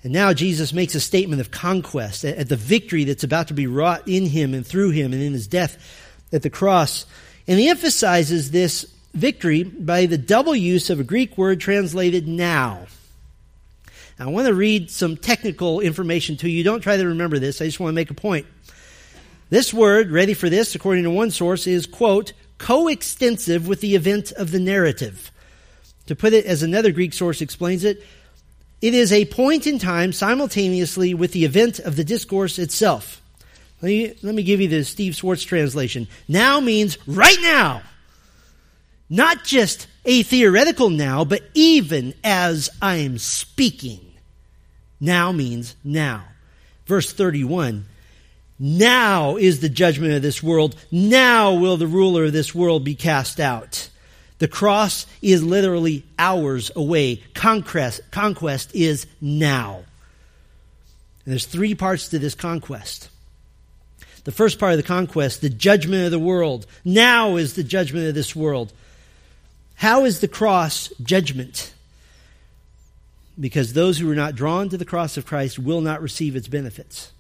[0.03, 3.65] And now Jesus makes a statement of conquest at the victory that's about to be
[3.65, 5.77] wrought in him and through him and in his death
[6.31, 7.07] at the cross.
[7.47, 12.87] And he emphasizes this victory by the double use of a Greek word translated now.
[14.19, 16.63] Now, I want to read some technical information to you.
[16.63, 17.61] Don't try to remember this.
[17.61, 18.45] I just want to make a point.
[19.49, 24.31] This word, ready for this, according to one source, is, quote, coextensive with the event
[24.31, 25.31] of the narrative.
[26.07, 28.03] To put it as another Greek source explains it,
[28.81, 33.21] it is a point in time simultaneously with the event of the discourse itself.
[33.81, 36.07] Let me, let me give you the Steve Schwartz translation.
[36.27, 37.81] Now means right now.
[39.09, 44.01] Not just a theoretical now, but even as I'm speaking.
[44.99, 46.23] Now means now.
[46.85, 47.85] Verse 31
[48.57, 50.75] Now is the judgment of this world.
[50.91, 53.89] Now will the ruler of this world be cast out.
[54.37, 57.23] The cross is literally hours away.
[57.33, 59.83] Conquest, conquest is now.
[61.25, 63.09] And there's three parts to this conquest.
[64.25, 66.65] The first part of the conquest, the judgment of the world.
[66.83, 68.73] Now is the judgment of this world.
[69.75, 71.73] How is the cross judgment?
[73.39, 76.47] Because those who are not drawn to the cross of Christ will not receive its
[76.47, 77.11] benefits,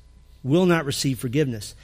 [0.43, 1.75] will not receive forgiveness.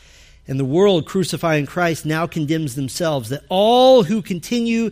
[0.48, 4.92] And the world crucifying Christ now condemns themselves that all who continue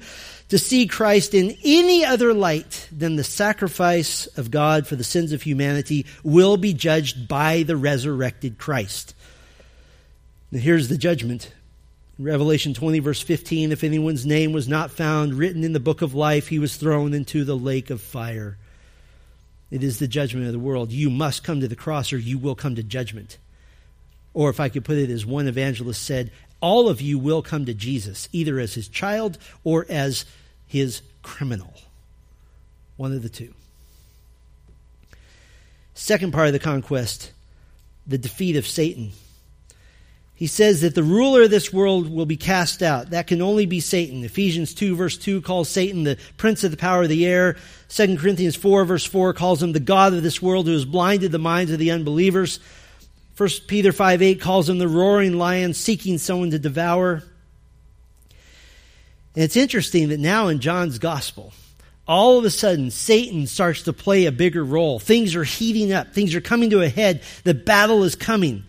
[0.49, 5.31] to see Christ in any other light than the sacrifice of God for the sins
[5.31, 9.15] of humanity will be judged by the resurrected Christ.
[10.51, 11.51] Now here's the judgment.
[12.19, 16.13] Revelation 20, verse 15 if anyone's name was not found written in the book of
[16.13, 18.57] life, he was thrown into the lake of fire.
[19.71, 20.91] It is the judgment of the world.
[20.91, 23.37] You must come to the cross or you will come to judgment.
[24.33, 26.29] Or if I could put it as one evangelist said,
[26.59, 30.25] all of you will come to Jesus, either as his child or as
[30.67, 31.73] his criminal.
[32.97, 33.53] One of the two.
[35.93, 37.31] Second part of the conquest,
[38.05, 39.13] the defeat of Satan
[40.39, 43.09] he says that the ruler of this world will be cast out.
[43.09, 44.23] That can only be Satan.
[44.23, 47.57] Ephesians 2 verse 2 calls Satan the prince of the power of the air.
[47.89, 51.33] 2 Corinthians 4 verse 4 calls him the God of this world who has blinded
[51.33, 52.61] the minds of the unbelievers.
[53.35, 57.21] 1 Peter 5 8 calls him the roaring lion seeking someone to devour.
[59.35, 61.51] And it's interesting that now in John's gospel,
[62.07, 64.99] all of a sudden Satan starts to play a bigger role.
[64.99, 66.13] Things are heating up.
[66.13, 67.23] Things are coming to a head.
[67.43, 68.63] The battle is coming.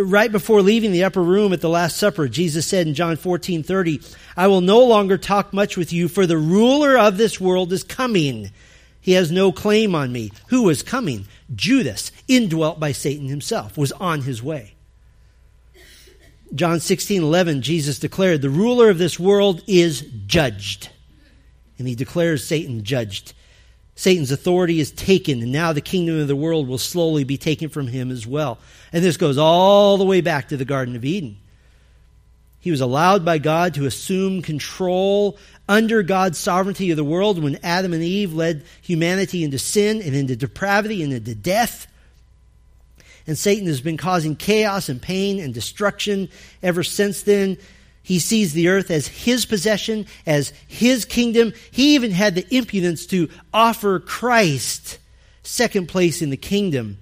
[0.00, 3.64] Right before leaving the upper room at the Last Supper, Jesus said in John 14
[3.64, 4.00] 30,
[4.36, 7.82] I will no longer talk much with you, for the ruler of this world is
[7.82, 8.52] coming.
[9.00, 10.30] He has no claim on me.
[10.50, 11.26] Who was coming?
[11.52, 14.74] Judas, indwelt by Satan himself, was on his way.
[16.54, 20.90] John 16 11, Jesus declared, The ruler of this world is judged.
[21.76, 23.32] And he declares Satan judged.
[23.98, 27.68] Satan's authority is taken, and now the kingdom of the world will slowly be taken
[27.68, 28.58] from him as well.
[28.92, 31.36] And this goes all the way back to the Garden of Eden.
[32.60, 35.36] He was allowed by God to assume control
[35.68, 40.14] under God's sovereignty of the world when Adam and Eve led humanity into sin and
[40.14, 41.88] into depravity and into death.
[43.26, 46.28] And Satan has been causing chaos and pain and destruction
[46.62, 47.58] ever since then.
[48.08, 51.52] He sees the earth as his possession, as his kingdom.
[51.70, 54.98] He even had the impudence to offer Christ
[55.42, 56.96] second place in the kingdom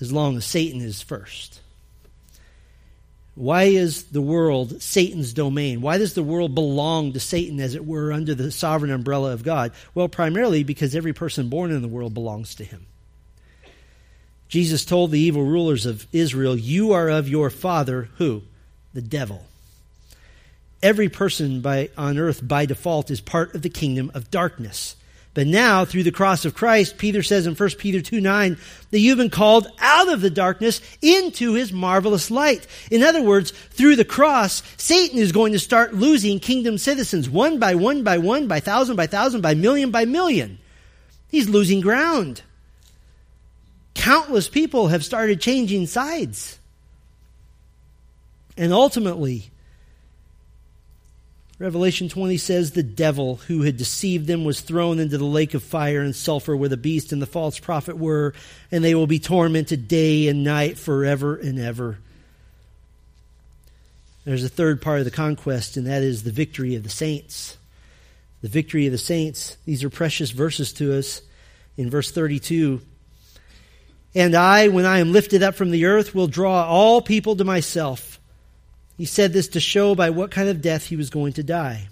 [0.00, 1.60] as long as Satan is first.
[3.34, 5.82] Why is the world Satan's domain?
[5.82, 9.42] Why does the world belong to Satan, as it were, under the sovereign umbrella of
[9.44, 9.72] God?
[9.94, 12.86] Well, primarily because every person born in the world belongs to him.
[14.48, 18.44] Jesus told the evil rulers of Israel, You are of your father, who?
[18.94, 19.44] The devil.
[20.82, 24.96] Every person by, on earth by default is part of the kingdom of darkness.
[25.34, 28.56] But now, through the cross of Christ, Peter says in 1 Peter 2 9,
[28.90, 32.66] that you've been called out of the darkness into his marvelous light.
[32.90, 37.60] In other words, through the cross, Satan is going to start losing kingdom citizens one
[37.60, 40.58] by one by one, by thousand by thousand, by million by million.
[41.28, 42.42] He's losing ground.
[43.94, 46.57] Countless people have started changing sides.
[48.58, 49.50] And ultimately,
[51.60, 55.62] Revelation 20 says the devil who had deceived them was thrown into the lake of
[55.62, 58.34] fire and sulfur where the beast and the false prophet were,
[58.72, 61.98] and they will be tormented day and night forever and ever.
[64.24, 67.56] There's a third part of the conquest, and that is the victory of the saints.
[68.42, 69.56] The victory of the saints.
[69.64, 71.22] These are precious verses to us.
[71.76, 72.80] In verse 32,
[74.16, 77.44] and I, when I am lifted up from the earth, will draw all people to
[77.44, 78.17] myself.
[78.98, 81.88] He said this to show by what kind of death he was going to die.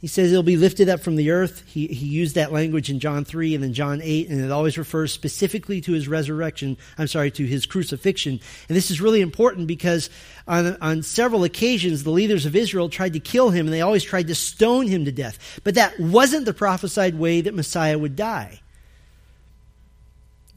[0.00, 1.64] He says he'll be lifted up from the earth.
[1.66, 4.78] He, he used that language in John 3 and then John 8, and it always
[4.78, 6.76] refers specifically to his resurrection.
[6.98, 8.40] I'm sorry, to his crucifixion.
[8.68, 10.08] And this is really important because
[10.46, 14.04] on, on several occasions, the leaders of Israel tried to kill him, and they always
[14.04, 15.60] tried to stone him to death.
[15.64, 18.60] But that wasn't the prophesied way that Messiah would die.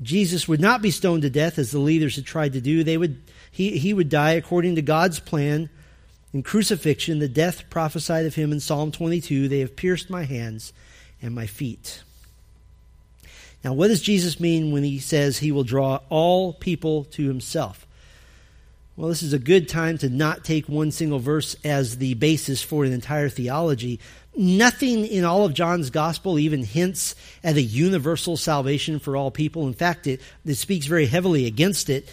[0.03, 2.83] Jesus would not be stoned to death as the leaders had tried to do.
[2.83, 3.21] They would
[3.51, 5.69] he, he would die according to God's plan
[6.33, 9.47] in crucifixion, the death prophesied of him in Psalm 22.
[9.47, 10.71] They have pierced my hands
[11.21, 12.03] and my feet.
[13.63, 17.85] Now, what does Jesus mean when he says he will draw all people to himself?
[18.95, 22.63] Well, this is a good time to not take one single verse as the basis
[22.63, 23.99] for an entire theology.
[24.35, 29.67] Nothing in all of John's gospel even hints at a universal salvation for all people.
[29.67, 32.09] In fact, it, it speaks very heavily against it.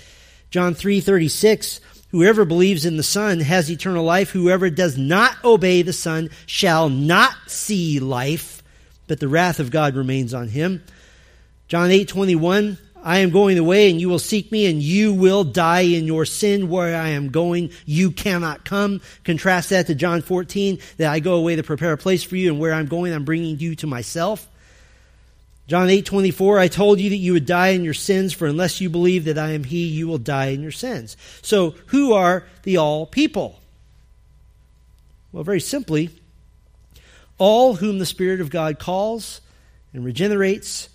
[0.50, 1.80] John 3:36
[2.10, 4.30] Whoever believes in the Son has eternal life.
[4.30, 8.62] Whoever does not obey the Son shall not see life,
[9.06, 10.82] but the wrath of God remains on him.
[11.68, 15.82] John 8:21 I am going away and you will seek me and you will die
[15.82, 19.00] in your sin where I am going you cannot come.
[19.22, 22.50] Contrast that to John 14 that I go away to prepare a place for you
[22.50, 24.48] and where I'm going I'm bringing you to myself.
[25.68, 28.80] John 8, 24, I told you that you would die in your sins, for unless
[28.80, 31.14] you believe that I am He, you will die in your sins.
[31.42, 33.60] So, who are the all people?
[35.30, 36.08] Well, very simply,
[37.36, 39.42] all whom the Spirit of God calls
[39.92, 40.88] and regenerates,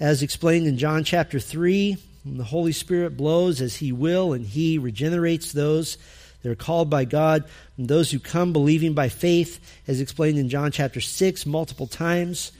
[0.00, 1.98] as explained in John chapter 3.
[2.24, 5.98] the Holy Spirit blows as He will, and He regenerates those
[6.42, 7.44] that are called by God,
[7.76, 12.52] and those who come believing by faith, as explained in John chapter 6 multiple times.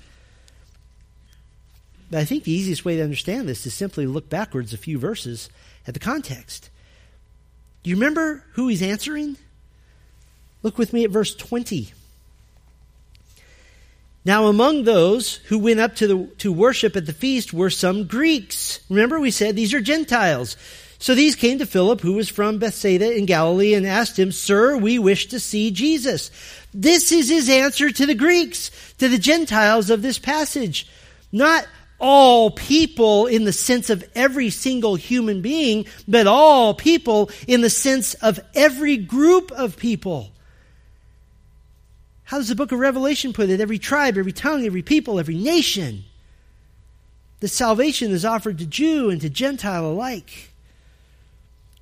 [2.11, 4.98] But I think the easiest way to understand this is simply look backwards a few
[4.98, 5.48] verses
[5.86, 6.70] at the context.
[7.82, 9.36] Do you remember who he's answering?
[10.62, 11.92] Look with me at verse 20.
[14.24, 18.06] Now, among those who went up to, the, to worship at the feast were some
[18.06, 18.80] Greeks.
[18.90, 20.56] Remember, we said these are Gentiles.
[20.98, 24.76] So these came to Philip, who was from Bethsaida in Galilee, and asked him, Sir,
[24.76, 26.30] we wish to see Jesus.
[26.74, 30.88] This is his answer to the Greeks, to the Gentiles of this passage.
[31.30, 31.66] Not,
[31.99, 37.70] all people in the sense of every single human being, but all people in the
[37.70, 40.30] sense of every group of people.
[42.24, 43.61] How does the book of Revelation put it?
[43.61, 46.05] Every tribe, every tongue, every people, every nation.
[47.40, 50.51] The salvation is offered to Jew and to Gentile alike.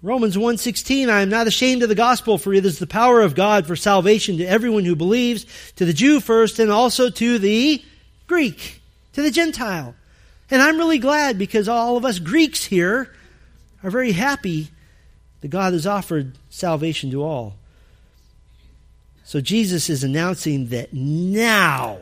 [0.03, 3.35] Romans 1:16 I am not ashamed of the gospel for it is the power of
[3.35, 5.47] God for salvation to everyone who believes
[5.77, 7.83] to the Jew first and also to the
[8.27, 8.83] Greek
[9.15, 9.95] to the Gentile
[10.51, 13.13] and I'm really glad because all of us Greeks here
[13.83, 14.69] are very happy
[15.41, 17.57] that God has offered salvation to all.
[19.25, 21.99] So Jesus is announcing that now,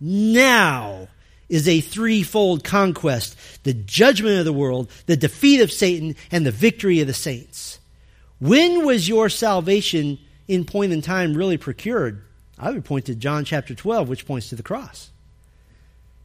[0.00, 1.08] now
[1.50, 6.50] is a threefold conquest the judgment of the world, the defeat of Satan, and the
[6.50, 7.78] victory of the saints.
[8.40, 10.18] When was your salvation
[10.48, 12.24] in point in time really procured?
[12.58, 15.11] I would point to John chapter 12, which points to the cross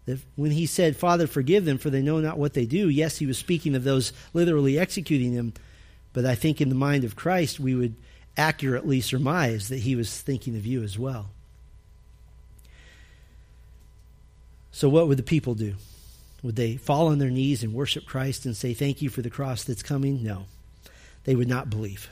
[0.08, 3.18] that when he said, Father, forgive them, for they know not what they do, yes,
[3.18, 5.54] he was speaking of those literally executing them.
[6.14, 7.94] But I think in the mind of Christ, we would
[8.38, 11.30] accurately surmise that he was thinking of you as well.
[14.72, 15.76] So, what would the people do?
[16.42, 19.30] Would they fall on their knees and worship Christ and say, Thank you for the
[19.30, 20.24] cross that's coming?
[20.24, 20.46] No.
[21.26, 22.10] They would not believe.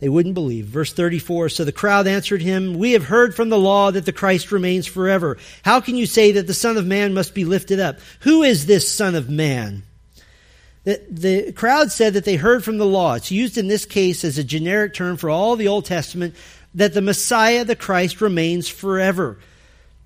[0.00, 0.66] They wouldn't believe.
[0.66, 4.12] Verse 34 So the crowd answered him, We have heard from the law that the
[4.12, 5.38] Christ remains forever.
[5.64, 7.98] How can you say that the Son of Man must be lifted up?
[8.20, 9.82] Who is this Son of Man?
[10.84, 13.14] The, the crowd said that they heard from the law.
[13.14, 16.34] It's used in this case as a generic term for all the Old Testament
[16.74, 19.38] that the Messiah, the Christ, remains forever.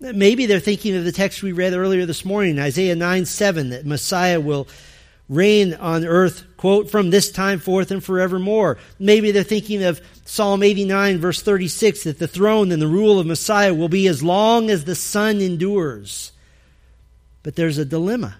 [0.00, 3.86] Maybe they're thinking of the text we read earlier this morning, Isaiah 9 7, that
[3.86, 4.66] Messiah will
[5.28, 8.78] reign on earth, quote, from this time forth and forevermore.
[8.96, 13.26] Maybe they're thinking of Psalm 89, verse 36, that the throne and the rule of
[13.26, 16.30] Messiah will be as long as the sun endures.
[17.42, 18.36] But there's a dilemma.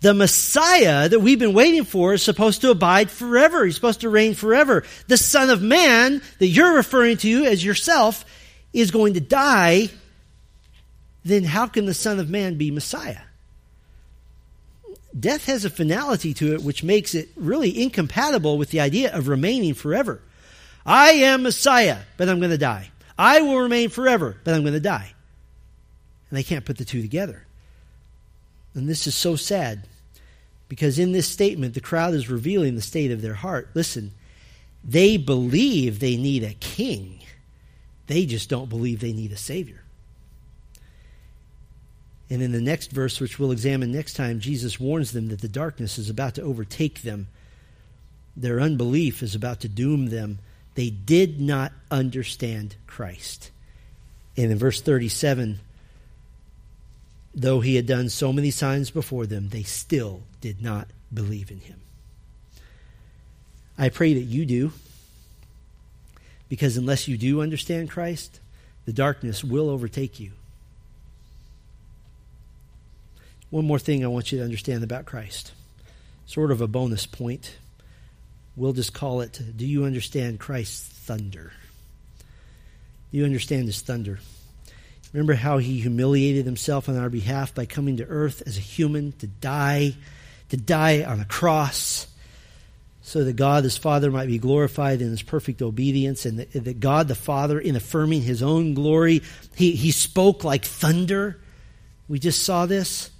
[0.00, 3.66] The Messiah that we've been waiting for is supposed to abide forever.
[3.66, 4.82] He's supposed to reign forever.
[5.08, 8.24] The Son of Man that you're referring to as yourself
[8.72, 9.90] is going to die.
[11.22, 13.18] Then how can the Son of Man be Messiah?
[15.18, 19.28] Death has a finality to it which makes it really incompatible with the idea of
[19.28, 20.20] remaining forever.
[20.86, 22.90] I am Messiah, but I'm going to die.
[23.18, 25.12] I will remain forever, but I'm going to die.
[26.30, 27.46] And they can't put the two together.
[28.74, 29.86] And this is so sad
[30.68, 33.68] because in this statement, the crowd is revealing the state of their heart.
[33.74, 34.12] Listen,
[34.82, 37.20] they believe they need a king,
[38.06, 39.81] they just don't believe they need a savior.
[42.30, 45.48] And in the next verse, which we'll examine next time, Jesus warns them that the
[45.48, 47.28] darkness is about to overtake them.
[48.36, 50.38] Their unbelief is about to doom them.
[50.74, 53.50] They did not understand Christ.
[54.36, 55.60] And in verse 37,
[57.34, 61.60] though he had done so many signs before them, they still did not believe in
[61.60, 61.80] him.
[63.76, 64.72] I pray that you do,
[66.48, 68.40] because unless you do understand Christ,
[68.86, 70.32] the darkness will overtake you.
[73.52, 75.52] One more thing I want you to understand about Christ,
[76.24, 77.54] sort of a bonus point.
[78.56, 81.52] We'll just call it Do you understand Christ's thunder?
[83.10, 84.20] Do you understand his thunder?
[85.12, 89.12] Remember how he humiliated himself on our behalf by coming to earth as a human
[89.18, 89.96] to die,
[90.48, 92.06] to die on a cross,
[93.02, 96.80] so that God, his Father, might be glorified in his perfect obedience, and that, that
[96.80, 99.20] God, the Father, in affirming his own glory,
[99.56, 101.38] he, he spoke like thunder.
[102.08, 103.10] We just saw this.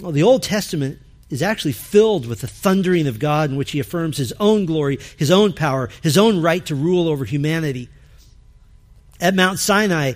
[0.00, 0.98] Well, the Old Testament
[1.30, 4.98] is actually filled with the thundering of God in which he affirms his own glory,
[5.16, 7.88] his own power, his own right to rule over humanity.
[9.20, 10.12] At Mount Sinai,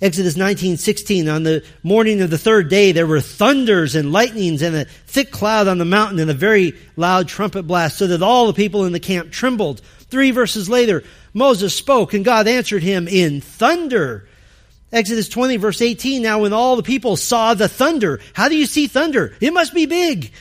[0.00, 4.76] Exodus 19:16 on the morning of the third day there were thunders and lightnings and
[4.76, 8.46] a thick cloud on the mountain and a very loud trumpet blast so that all
[8.46, 9.80] the people in the camp trembled.
[10.10, 11.02] 3 verses later
[11.32, 14.28] Moses spoke and God answered him in thunder.
[14.92, 18.66] Exodus 20 verse 18 now when all the people saw the thunder how do you
[18.66, 20.32] see thunder it must be big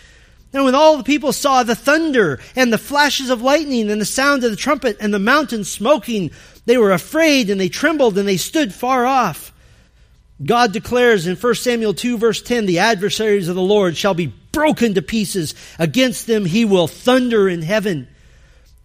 [0.54, 4.06] and when all the people saw the thunder and the flashes of lightning and the
[4.06, 6.32] sound of the trumpet and the mountain smoking,
[6.66, 9.54] they were afraid and they trembled and they stood far off.
[10.44, 14.34] God declares in 1 Samuel 2 verse 10, the adversaries of the Lord shall be
[14.52, 15.56] broken to pieces.
[15.80, 18.08] Against them he will thunder in heaven.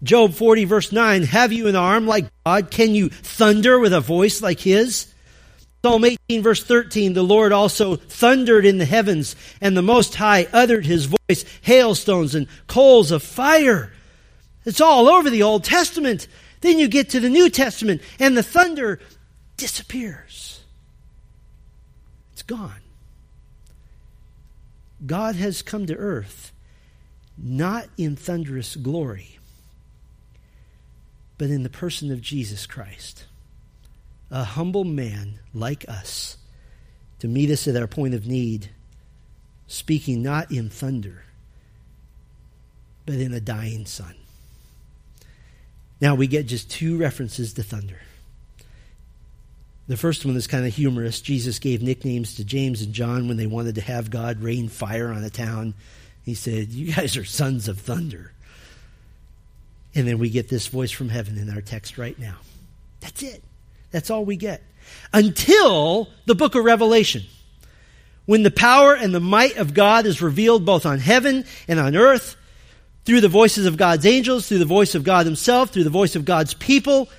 [0.03, 2.71] Job 40 verse 9, have you an arm like God?
[2.71, 5.13] Can you thunder with a voice like his?
[5.87, 10.45] Psalm 18 verse 13, the Lord also thundered in the heavens and the Most High
[10.51, 13.93] uttered his voice, hailstones and coals of fire.
[14.65, 16.27] It's all over the Old Testament.
[16.59, 18.99] Then you get to the New Testament and the thunder
[19.55, 20.61] disappears
[22.33, 22.81] It's gone.
[25.05, 26.51] God has come to earth
[27.37, 29.39] not in thunderous glory,
[31.37, 33.23] but in the person of Jesus Christ,
[34.29, 36.37] a humble man like us,
[37.19, 38.69] to meet us at our point of need,
[39.67, 41.23] speaking not in thunder,
[43.05, 44.15] but in a dying Son.
[45.99, 47.99] Now we get just two references to thunder.
[49.87, 51.21] The first one is kind of humorous.
[51.21, 55.11] Jesus gave nicknames to James and John when they wanted to have God rain fire
[55.11, 55.73] on a town.
[56.23, 58.33] He said, You guys are sons of thunder.
[59.95, 62.35] And then we get this voice from heaven in our text right now.
[62.99, 63.41] That's it.
[63.91, 64.63] That's all we get.
[65.13, 67.23] Until the book of Revelation,
[68.25, 71.95] when the power and the might of God is revealed both on heaven and on
[71.95, 72.35] earth
[73.05, 76.15] through the voices of God's angels, through the voice of God Himself, through the voice
[76.15, 77.09] of God's people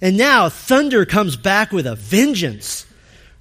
[0.00, 2.86] and now thunder comes back with a vengeance.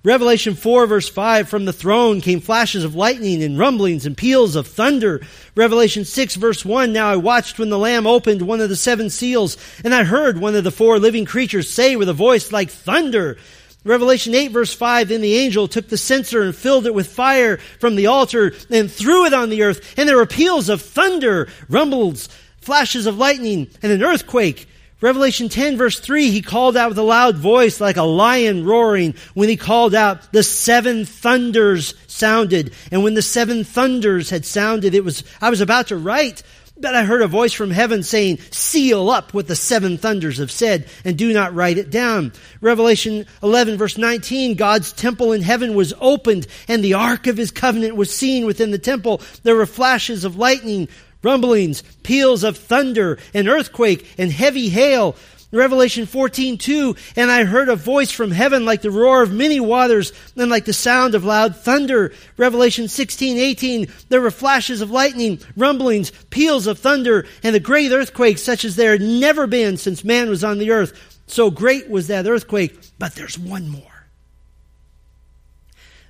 [0.03, 4.55] Revelation 4 verse 5, from the throne came flashes of lightning and rumblings and peals
[4.55, 5.21] of thunder.
[5.55, 9.09] Revelation 6 verse 1, now I watched when the Lamb opened one of the seven
[9.09, 12.69] seals, and I heard one of the four living creatures say with a voice like
[12.69, 13.37] thunder,
[13.83, 17.57] Revelation 8 verse 5, then the angel took the censer and filled it with fire
[17.79, 21.47] from the altar and threw it on the earth, and there were peals of thunder,
[21.69, 22.27] rumbles,
[22.61, 24.67] flashes of lightning, and an earthquake.
[24.99, 29.13] Revelation 10 verse 3, he called out with a loud voice like a lion roaring.
[29.35, 32.73] When he called out, the seven thunders sounded.
[32.91, 36.41] And when the seven thunders had sounded, it was, I was about to write,
[36.79, 40.51] but I heard a voice from heaven saying, seal up what the seven thunders have
[40.51, 42.33] said and do not write it down.
[42.59, 47.51] Revelation 11 verse 19, God's temple in heaven was opened and the ark of his
[47.51, 49.21] covenant was seen within the temple.
[49.43, 50.87] There were flashes of lightning,
[51.21, 55.15] rumblings, peals of thunder, an earthquake, and heavy hail.
[55.51, 59.61] Revelation 14, 2, and I heard a voice from heaven like the roar of many
[59.61, 62.11] waters and like the sound of loud thunder.
[62.35, 67.93] Revelation 16, 18, there were flashes of lightning, rumblings, peals of thunder, and a great
[67.93, 71.21] earthquake such as there had never been since man was on the earth.
[71.27, 73.81] So great was that earthquake, but there's one more.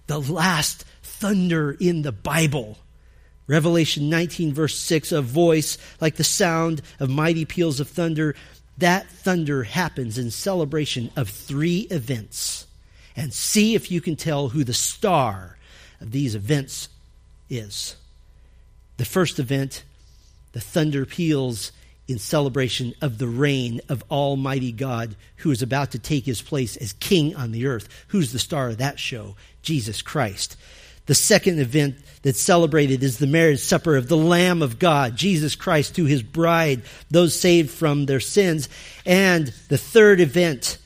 [0.07, 2.79] The last thunder in the Bible
[3.47, 8.35] Revelation 19, verse 6, a voice like the sound of mighty peals of thunder.
[8.77, 12.67] That thunder happens in celebration of three events.
[13.15, 15.57] And see if you can tell who the star
[16.01, 16.89] of these events
[17.49, 17.95] is.
[18.97, 19.83] The first event,
[20.51, 21.71] the thunder peals
[22.07, 26.77] in celebration of the reign of Almighty God who is about to take his place
[26.77, 27.89] as king on the earth.
[28.09, 29.35] Who's the star of that show?
[29.61, 30.55] Jesus Christ.
[31.07, 35.55] The second event that's celebrated is the marriage supper of the Lamb of God, Jesus
[35.55, 38.69] Christ, to his bride, those saved from their sins.
[39.05, 40.77] And the third event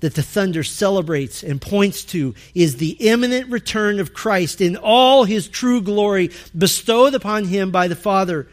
[0.00, 5.24] that the thunder celebrates and points to is the imminent return of Christ in all
[5.24, 8.48] his true glory bestowed upon him by the Father.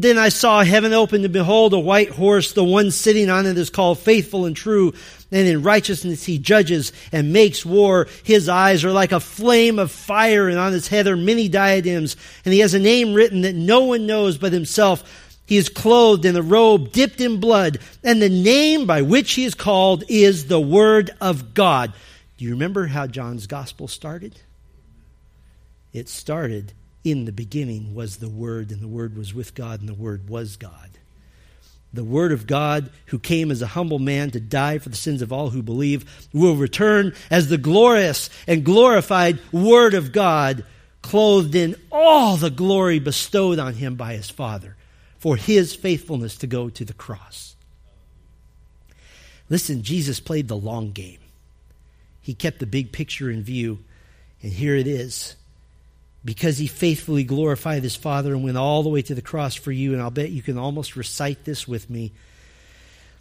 [0.00, 2.54] Then I saw heaven open, and behold, a white horse.
[2.54, 4.94] The one sitting on it is called Faithful and True.
[5.30, 8.08] And in righteousness he judges and makes war.
[8.24, 12.16] His eyes are like a flame of fire, and on his head are many diadems.
[12.46, 15.36] And he has a name written that no one knows but himself.
[15.44, 19.44] He is clothed in a robe dipped in blood, and the name by which he
[19.44, 21.92] is called is the Word of God.
[22.38, 24.40] Do you remember how John's gospel started?
[25.92, 26.72] It started
[27.04, 30.28] in the beginning was the Word, and the Word was with God, and the Word
[30.28, 30.90] was God.
[31.92, 35.20] The Word of God, who came as a humble man to die for the sins
[35.20, 40.64] of all who believe, will return as the glorious and glorified Word of God,
[41.02, 44.76] clothed in all the glory bestowed on him by his Father
[45.22, 47.54] for his faithfulness to go to the cross.
[49.48, 51.20] Listen, Jesus played the long game.
[52.20, 53.84] He kept the big picture in view,
[54.42, 55.36] and here it is
[56.24, 59.72] because he faithfully glorified his Father and went all the way to the cross for
[59.72, 59.92] you.
[59.92, 62.12] And I'll bet you can almost recite this with me.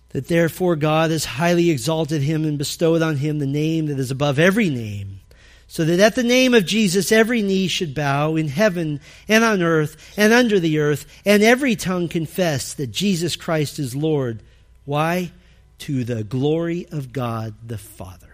[0.09, 4.11] That therefore God has highly exalted him and bestowed on him the name that is
[4.11, 5.21] above every name,
[5.67, 8.99] so that at the name of Jesus every knee should bow in heaven
[9.29, 13.95] and on earth and under the earth, and every tongue confess that Jesus Christ is
[13.95, 14.43] Lord.
[14.83, 15.31] Why?
[15.79, 18.27] To the glory of God the Father.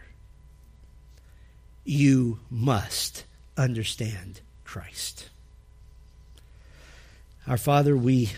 [1.85, 3.23] You must
[3.55, 5.29] understand Christ.
[7.47, 8.31] Our Father, we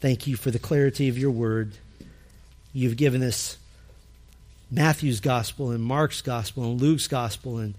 [0.00, 1.72] thank you for the clarity of your word.
[2.72, 3.58] You've given us
[4.70, 7.74] Matthew's gospel and Mark's gospel and Luke's gospel and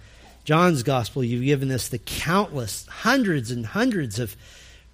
[0.46, 1.24] John's gospel.
[1.24, 4.36] You've given us the countless, hundreds and hundreds of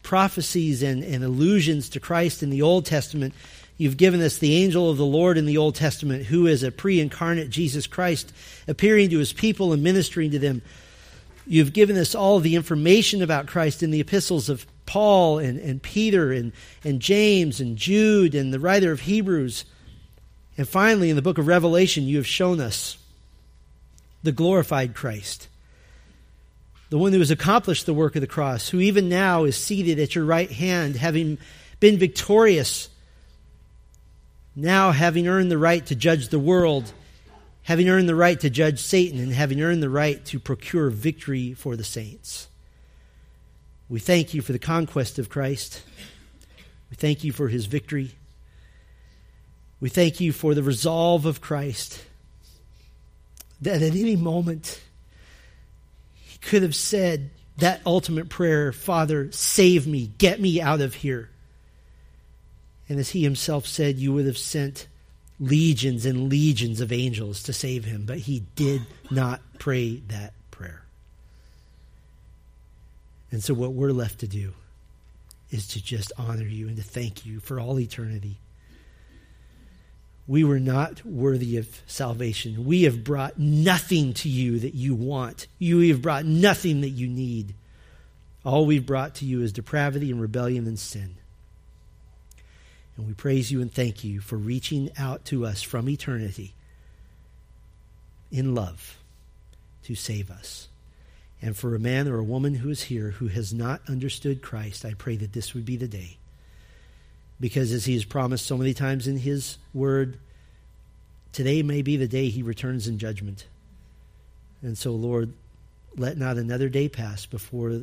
[0.02, 3.34] prophecies and, and allusions to Christ in the Old Testament.
[3.78, 6.72] You've given us the angel of the Lord in the Old Testament, who is a
[6.72, 8.32] pre incarnate Jesus Christ,
[8.66, 10.62] appearing to his people and ministering to them.
[11.46, 15.82] You've given us all the information about Christ in the epistles of Paul and, and
[15.82, 19.66] Peter and, and James and Jude and the writer of Hebrews.
[20.58, 22.98] And finally, in the book of Revelation, you have shown us
[24.22, 25.50] the glorified Christ,
[26.90, 30.00] the one who has accomplished the work of the cross, who even now is seated
[30.00, 31.38] at your right hand, having
[31.80, 32.88] been victorious,
[34.56, 36.94] now having earned the right to judge the world
[37.64, 41.54] having earned the right to judge Satan and having earned the right to procure victory
[41.54, 42.48] for the saints.
[43.90, 45.82] We thank you for the conquest of Christ.
[46.90, 48.12] We thank you for his victory.
[49.80, 52.04] We thank you for the resolve of Christ
[53.64, 54.82] that at any moment
[56.22, 61.30] he could have said that ultimate prayer Father, save me, get me out of here.
[62.90, 64.88] And as he himself said, you would have sent
[65.40, 70.84] legions and legions of angels to save him, but he did not pray that prayer.
[73.32, 74.54] And so, what we're left to do
[75.50, 78.38] is to just honor you and to thank you for all eternity.
[80.26, 82.66] We were not worthy of salvation.
[82.66, 85.48] We have brought nothing to you that you want.
[85.60, 87.56] You have brought nothing that you need.
[88.46, 91.16] All we've brought to you is depravity and rebellion and sin.
[92.96, 96.54] And we praise you and thank you for reaching out to us from eternity
[98.32, 98.98] in love
[99.84, 100.68] to save us.
[101.42, 104.86] And for a man or a woman who is here who has not understood Christ,
[104.86, 106.18] I pray that this would be the day.
[107.40, 110.18] Because as he has promised so many times in his word,
[111.34, 113.46] today may be the day he returns in judgment.
[114.62, 115.34] And so, Lord,
[115.98, 117.82] let not another day pass before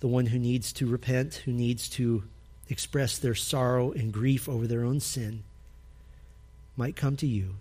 [0.00, 2.22] the one who needs to repent, who needs to
[2.68, 5.44] express their sorrow and grief over their own sin,
[6.76, 7.56] might come to you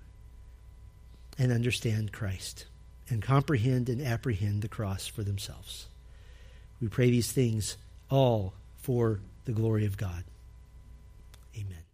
[1.37, 2.65] and understand Christ
[3.09, 5.87] and comprehend and apprehend the cross for themselves.
[6.81, 7.77] We pray these things
[8.09, 10.23] all for the glory of God.
[11.55, 11.84] Amen.